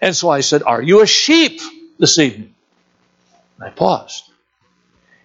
And 0.00 0.16
so 0.16 0.28
I 0.28 0.40
said, 0.40 0.64
Are 0.64 0.82
you 0.82 1.00
a 1.00 1.06
sheep 1.06 1.60
this 1.96 2.18
evening? 2.18 2.56
And 3.56 3.68
I 3.68 3.70
paused. 3.70 4.24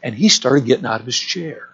And 0.04 0.13
he 0.13 0.30
started 0.30 0.68
getting 0.68 0.86
out 0.86 1.00
of 1.00 1.08
his 1.08 1.18
chair. 1.18 1.68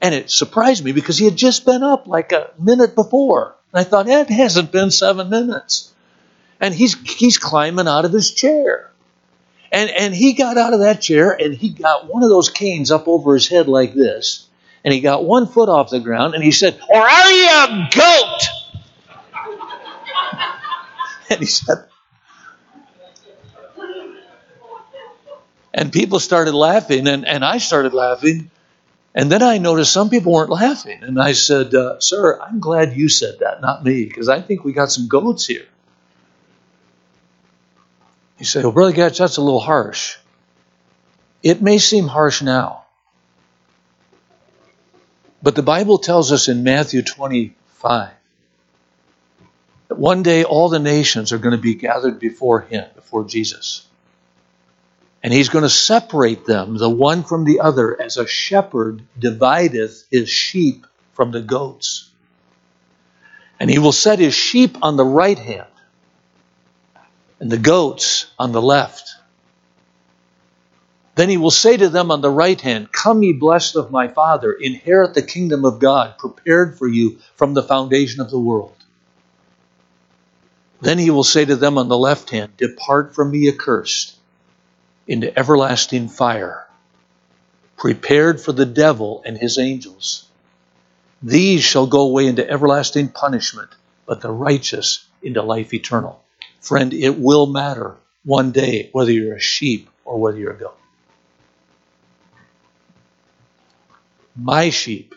And 0.00 0.14
it 0.14 0.30
surprised 0.30 0.84
me 0.84 0.92
because 0.92 1.18
he 1.18 1.24
had 1.24 1.34
just 1.34 1.66
been 1.66 1.82
up 1.82 2.06
like 2.06 2.30
a 2.30 2.52
minute 2.56 2.94
before. 2.94 3.56
And 3.72 3.80
I 3.80 3.82
thought, 3.82 4.08
it 4.08 4.28
hasn't 4.28 4.70
been 4.70 4.92
seven 4.92 5.28
minutes. 5.28 5.92
And 6.60 6.72
he's 6.72 6.94
he's 7.18 7.38
climbing 7.38 7.88
out 7.88 8.04
of 8.04 8.12
his 8.12 8.30
chair. 8.30 8.92
And 9.72 9.90
and 9.90 10.14
he 10.14 10.34
got 10.34 10.56
out 10.56 10.72
of 10.72 10.82
that 10.82 11.02
chair 11.02 11.32
and 11.32 11.52
he 11.52 11.70
got 11.70 12.06
one 12.06 12.22
of 12.22 12.28
those 12.28 12.48
canes 12.48 12.92
up 12.92 13.08
over 13.08 13.34
his 13.34 13.48
head 13.48 13.66
like 13.66 13.92
this 13.92 14.43
and 14.84 14.92
he 14.92 15.00
got 15.00 15.24
one 15.24 15.46
foot 15.46 15.68
off 15.68 15.90
the 15.90 16.00
ground 16.00 16.34
and 16.34 16.44
he 16.44 16.52
said, 16.52 16.78
Or 16.88 17.00
are 17.00 17.30
you 17.30 17.48
a 17.48 17.88
goat? 17.94 18.42
and 21.30 21.40
he 21.40 21.46
said, 21.46 21.86
And 25.72 25.92
people 25.92 26.20
started 26.20 26.54
laughing, 26.54 27.08
and, 27.08 27.26
and 27.26 27.44
I 27.44 27.58
started 27.58 27.94
laughing. 27.94 28.50
And 29.12 29.30
then 29.30 29.42
I 29.42 29.58
noticed 29.58 29.92
some 29.92 30.08
people 30.08 30.32
weren't 30.32 30.50
laughing. 30.50 31.02
And 31.02 31.20
I 31.20 31.32
said, 31.32 31.74
uh, 31.74 31.98
Sir, 32.00 32.40
I'm 32.40 32.60
glad 32.60 32.96
you 32.96 33.08
said 33.08 33.38
that, 33.40 33.60
not 33.60 33.84
me, 33.84 34.04
because 34.04 34.28
I 34.28 34.40
think 34.40 34.64
we 34.64 34.72
got 34.72 34.92
some 34.92 35.08
goats 35.08 35.46
here. 35.46 35.66
He 38.38 38.44
said, 38.44 38.64
Well, 38.64 38.72
Brother 38.72 38.92
Gatch, 38.92 39.18
that's 39.18 39.36
a 39.36 39.42
little 39.42 39.60
harsh. 39.60 40.16
It 41.42 41.60
may 41.60 41.78
seem 41.78 42.06
harsh 42.06 42.42
now. 42.42 42.83
But 45.44 45.56
the 45.56 45.62
Bible 45.62 45.98
tells 45.98 46.32
us 46.32 46.48
in 46.48 46.64
Matthew 46.64 47.02
25 47.02 48.12
that 49.88 49.98
one 49.98 50.22
day 50.22 50.42
all 50.42 50.70
the 50.70 50.78
nations 50.78 51.32
are 51.34 51.38
going 51.38 51.54
to 51.54 51.60
be 51.60 51.74
gathered 51.74 52.18
before 52.18 52.62
him, 52.62 52.86
before 52.94 53.24
Jesus. 53.24 53.86
And 55.22 55.34
he's 55.34 55.50
going 55.50 55.64
to 55.64 55.68
separate 55.68 56.46
them, 56.46 56.78
the 56.78 56.88
one 56.88 57.24
from 57.24 57.44
the 57.44 57.60
other, 57.60 58.00
as 58.00 58.16
a 58.16 58.26
shepherd 58.26 59.02
divideth 59.18 60.06
his 60.10 60.30
sheep 60.30 60.86
from 61.12 61.30
the 61.30 61.42
goats. 61.42 62.10
And 63.60 63.68
he 63.68 63.78
will 63.78 63.92
set 63.92 64.20
his 64.20 64.32
sheep 64.32 64.78
on 64.80 64.96
the 64.96 65.04
right 65.04 65.38
hand 65.38 65.68
and 67.38 67.52
the 67.52 67.58
goats 67.58 68.32
on 68.38 68.52
the 68.52 68.62
left. 68.62 69.14
Then 71.16 71.28
he 71.28 71.36
will 71.36 71.52
say 71.52 71.76
to 71.76 71.88
them 71.88 72.10
on 72.10 72.22
the 72.22 72.30
right 72.30 72.60
hand, 72.60 72.90
Come, 72.90 73.22
ye 73.22 73.32
blessed 73.32 73.76
of 73.76 73.90
my 73.90 74.08
Father, 74.08 74.52
inherit 74.52 75.14
the 75.14 75.22
kingdom 75.22 75.64
of 75.64 75.78
God, 75.78 76.18
prepared 76.18 76.76
for 76.76 76.88
you 76.88 77.18
from 77.36 77.54
the 77.54 77.62
foundation 77.62 78.20
of 78.20 78.30
the 78.30 78.38
world. 78.38 78.74
Then 80.80 80.98
he 80.98 81.10
will 81.10 81.24
say 81.24 81.44
to 81.44 81.56
them 81.56 81.78
on 81.78 81.88
the 81.88 81.96
left 81.96 82.30
hand, 82.30 82.56
Depart 82.56 83.14
from 83.14 83.30
me, 83.30 83.48
accursed, 83.48 84.16
into 85.06 85.36
everlasting 85.38 86.08
fire, 86.08 86.66
prepared 87.76 88.40
for 88.40 88.52
the 88.52 88.66
devil 88.66 89.22
and 89.24 89.38
his 89.38 89.56
angels. 89.56 90.28
These 91.22 91.62
shall 91.62 91.86
go 91.86 92.00
away 92.00 92.26
into 92.26 92.48
everlasting 92.48 93.08
punishment, 93.08 93.70
but 94.04 94.20
the 94.20 94.32
righteous 94.32 95.06
into 95.22 95.42
life 95.42 95.72
eternal. 95.72 96.22
Friend, 96.60 96.92
it 96.92 97.18
will 97.18 97.46
matter 97.46 97.96
one 98.24 98.50
day 98.50 98.90
whether 98.92 99.12
you're 99.12 99.36
a 99.36 99.40
sheep 99.40 99.88
or 100.04 100.18
whether 100.18 100.38
you're 100.38 100.52
a 100.52 100.58
goat. 100.58 100.76
My 104.36 104.70
sheep 104.70 105.14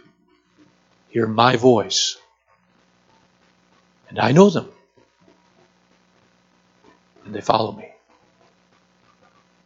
hear 1.09 1.25
my 1.25 1.55
voice, 1.55 2.17
and 4.09 4.19
I 4.19 4.31
know 4.31 4.49
them, 4.49 4.69
and 7.25 7.33
they 7.33 7.41
follow 7.41 7.71
me. 7.71 7.89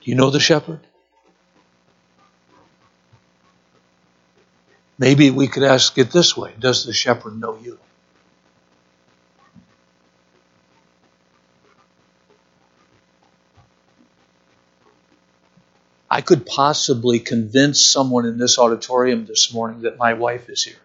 Do 0.02 0.10
you 0.10 0.16
know 0.16 0.30
the 0.30 0.40
shepherd? 0.40 0.80
Maybe 4.98 5.32
we 5.32 5.48
could 5.48 5.64
ask 5.64 5.98
it 5.98 6.12
this 6.12 6.38
way 6.38 6.54
Does 6.60 6.86
the 6.86 6.94
shepherd 6.94 7.40
know 7.40 7.58
you? 7.58 7.80
I 16.12 16.20
could 16.20 16.46
possibly 16.46 17.20
convince 17.20 17.82
someone 17.82 18.26
in 18.26 18.38
this 18.38 18.60
auditorium 18.60 19.26
this 19.26 19.54
morning 19.54 19.84
that 19.84 19.98
my 19.98 20.12
wife 20.12 20.50
is 20.50 20.62
here. 20.62 20.76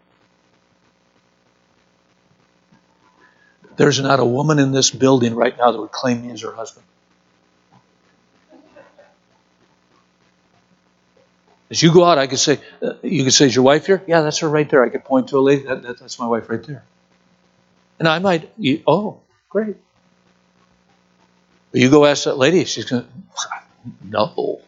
There's 3.77 4.01
not 4.01 4.21
a 4.21 4.25
woman 4.25 4.61
in 4.61 4.71
this 4.71 4.93
building 4.93 5.35
right 5.35 5.59
now 5.59 5.73
that 5.73 5.81
would 5.81 5.91
claim 5.91 6.23
me 6.23 6.31
as 6.31 6.43
her 6.43 6.53
husband. 6.53 6.87
As 11.71 11.83
you 11.83 11.93
go 11.93 12.05
out, 12.05 12.19
I 12.19 12.29
could 12.29 12.39
say, 12.39 12.61
uh, 12.81 12.93
you 13.03 13.25
could 13.25 13.33
say, 13.33 13.47
is 13.47 13.55
your 13.57 13.65
wife 13.65 13.87
here? 13.87 14.05
Yeah, 14.07 14.21
that's 14.21 14.39
her 14.39 14.49
right 14.49 14.71
there. 14.71 14.85
I 14.85 14.91
could 14.91 15.05
point 15.05 15.31
to 15.31 15.39
a 15.39 15.41
lady. 15.41 15.65
That, 15.65 15.83
that, 15.83 15.99
that's 15.99 16.21
my 16.21 16.29
wife 16.29 16.49
right 16.49 16.63
there. 16.63 16.85
And 17.99 18.07
I 18.07 18.21
might, 18.21 18.49
you, 18.57 18.85
oh, 18.87 19.23
great. 19.49 19.75
But 21.73 21.81
you 21.81 21.91
go 21.91 22.05
ask 22.05 22.25
that 22.25 22.39
lady, 22.39 22.65
she's 22.65 22.85
going 22.85 23.03
to, 23.03 23.09
no. 24.05 24.61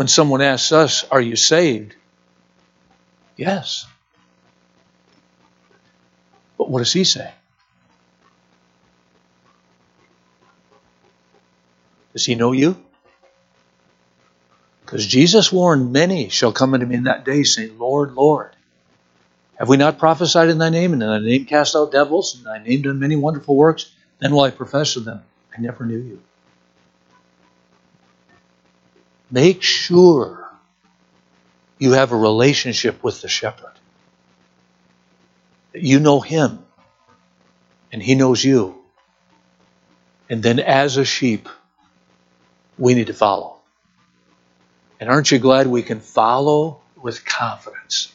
When 0.00 0.08
someone 0.08 0.40
asks 0.40 0.72
us, 0.72 1.04
Are 1.10 1.20
you 1.20 1.36
saved? 1.36 1.94
Yes. 3.36 3.86
But 6.56 6.70
what 6.70 6.78
does 6.78 6.94
he 6.94 7.04
say? 7.04 7.30
Does 12.14 12.24
he 12.24 12.34
know 12.34 12.52
you? 12.52 12.82
Because 14.86 15.06
Jesus 15.06 15.52
warned, 15.52 15.92
Many 15.92 16.30
shall 16.30 16.52
come 16.52 16.72
unto 16.72 16.86
me 16.86 16.94
in 16.94 17.04
that 17.04 17.26
day, 17.26 17.42
saying, 17.42 17.78
Lord, 17.78 18.14
Lord, 18.14 18.56
have 19.56 19.68
we 19.68 19.76
not 19.76 19.98
prophesied 19.98 20.48
in 20.48 20.56
thy 20.56 20.70
name, 20.70 20.94
and 20.94 21.02
in 21.02 21.08
thy 21.10 21.18
name 21.18 21.44
cast 21.44 21.76
out 21.76 21.92
devils, 21.92 22.36
and 22.36 22.46
thy 22.46 22.56
name 22.56 22.80
done 22.80 22.98
many 22.98 23.16
wonderful 23.16 23.54
works? 23.54 23.92
Then 24.18 24.32
will 24.32 24.40
I 24.40 24.50
profess 24.50 24.94
to 24.94 25.00
them, 25.00 25.20
I 25.54 25.60
never 25.60 25.84
knew 25.84 25.98
you. 25.98 26.22
Make 29.30 29.62
sure 29.62 30.50
you 31.78 31.92
have 31.92 32.12
a 32.12 32.16
relationship 32.16 33.02
with 33.02 33.22
the 33.22 33.28
shepherd. 33.28 33.72
You 35.72 36.00
know 36.00 36.20
him 36.20 36.64
and 37.92 38.02
he 38.02 38.14
knows 38.14 38.44
you. 38.44 38.76
And 40.28 40.42
then 40.42 40.60
as 40.60 40.96
a 40.96 41.04
sheep, 41.04 41.48
we 42.78 42.94
need 42.94 43.08
to 43.08 43.14
follow. 43.14 43.56
And 44.98 45.08
aren't 45.08 45.30
you 45.30 45.38
glad 45.38 45.66
we 45.66 45.82
can 45.82 46.00
follow 46.00 46.80
with 47.00 47.24
confidence, 47.24 48.12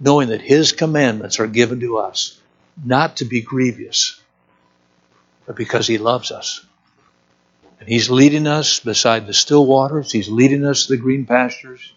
knowing 0.00 0.28
that 0.30 0.40
his 0.42 0.72
commandments 0.72 1.38
are 1.38 1.46
given 1.46 1.80
to 1.80 1.98
us 1.98 2.40
not 2.84 3.16
to 3.18 3.24
be 3.24 3.40
grievous, 3.40 4.20
but 5.46 5.56
because 5.56 5.86
he 5.86 5.98
loves 5.98 6.30
us. 6.30 6.64
And 7.80 7.88
He's 7.88 8.10
leading 8.10 8.46
us 8.46 8.80
beside 8.80 9.26
the 9.26 9.34
still 9.34 9.64
waters. 9.64 10.10
He's 10.10 10.28
leading 10.28 10.64
us 10.64 10.86
to 10.86 10.94
the 10.94 11.02
green 11.02 11.26
pastures. 11.26 11.92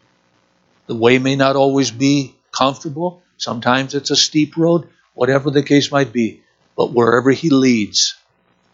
The 0.87 0.95
way 0.95 1.17
may 1.19 1.35
not 1.35 1.55
always 1.55 1.91
be 1.91 2.35
comfortable. 2.51 3.23
Sometimes 3.37 3.95
it's 3.95 4.11
a 4.11 4.15
steep 4.15 4.57
road, 4.57 4.87
whatever 5.13 5.49
the 5.49 5.63
case 5.63 5.91
might 5.91 6.13
be. 6.13 6.43
But 6.75 6.93
wherever 6.93 7.31
He 7.31 7.49
leads, 7.49 8.15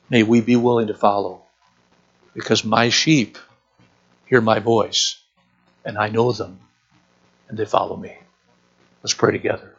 may 0.09 0.23
we 0.23 0.41
be 0.41 0.55
willing 0.55 0.87
to 0.87 0.93
follow. 0.93 1.43
Because 2.33 2.63
my 2.63 2.89
sheep 2.89 3.37
hear 4.25 4.41
my 4.41 4.59
voice, 4.59 5.15
and 5.85 5.97
I 5.97 6.09
know 6.09 6.31
them, 6.33 6.59
and 7.47 7.57
they 7.57 7.65
follow 7.65 7.95
me. 7.95 8.15
Let's 9.01 9.13
pray 9.13 9.31
together. 9.31 9.76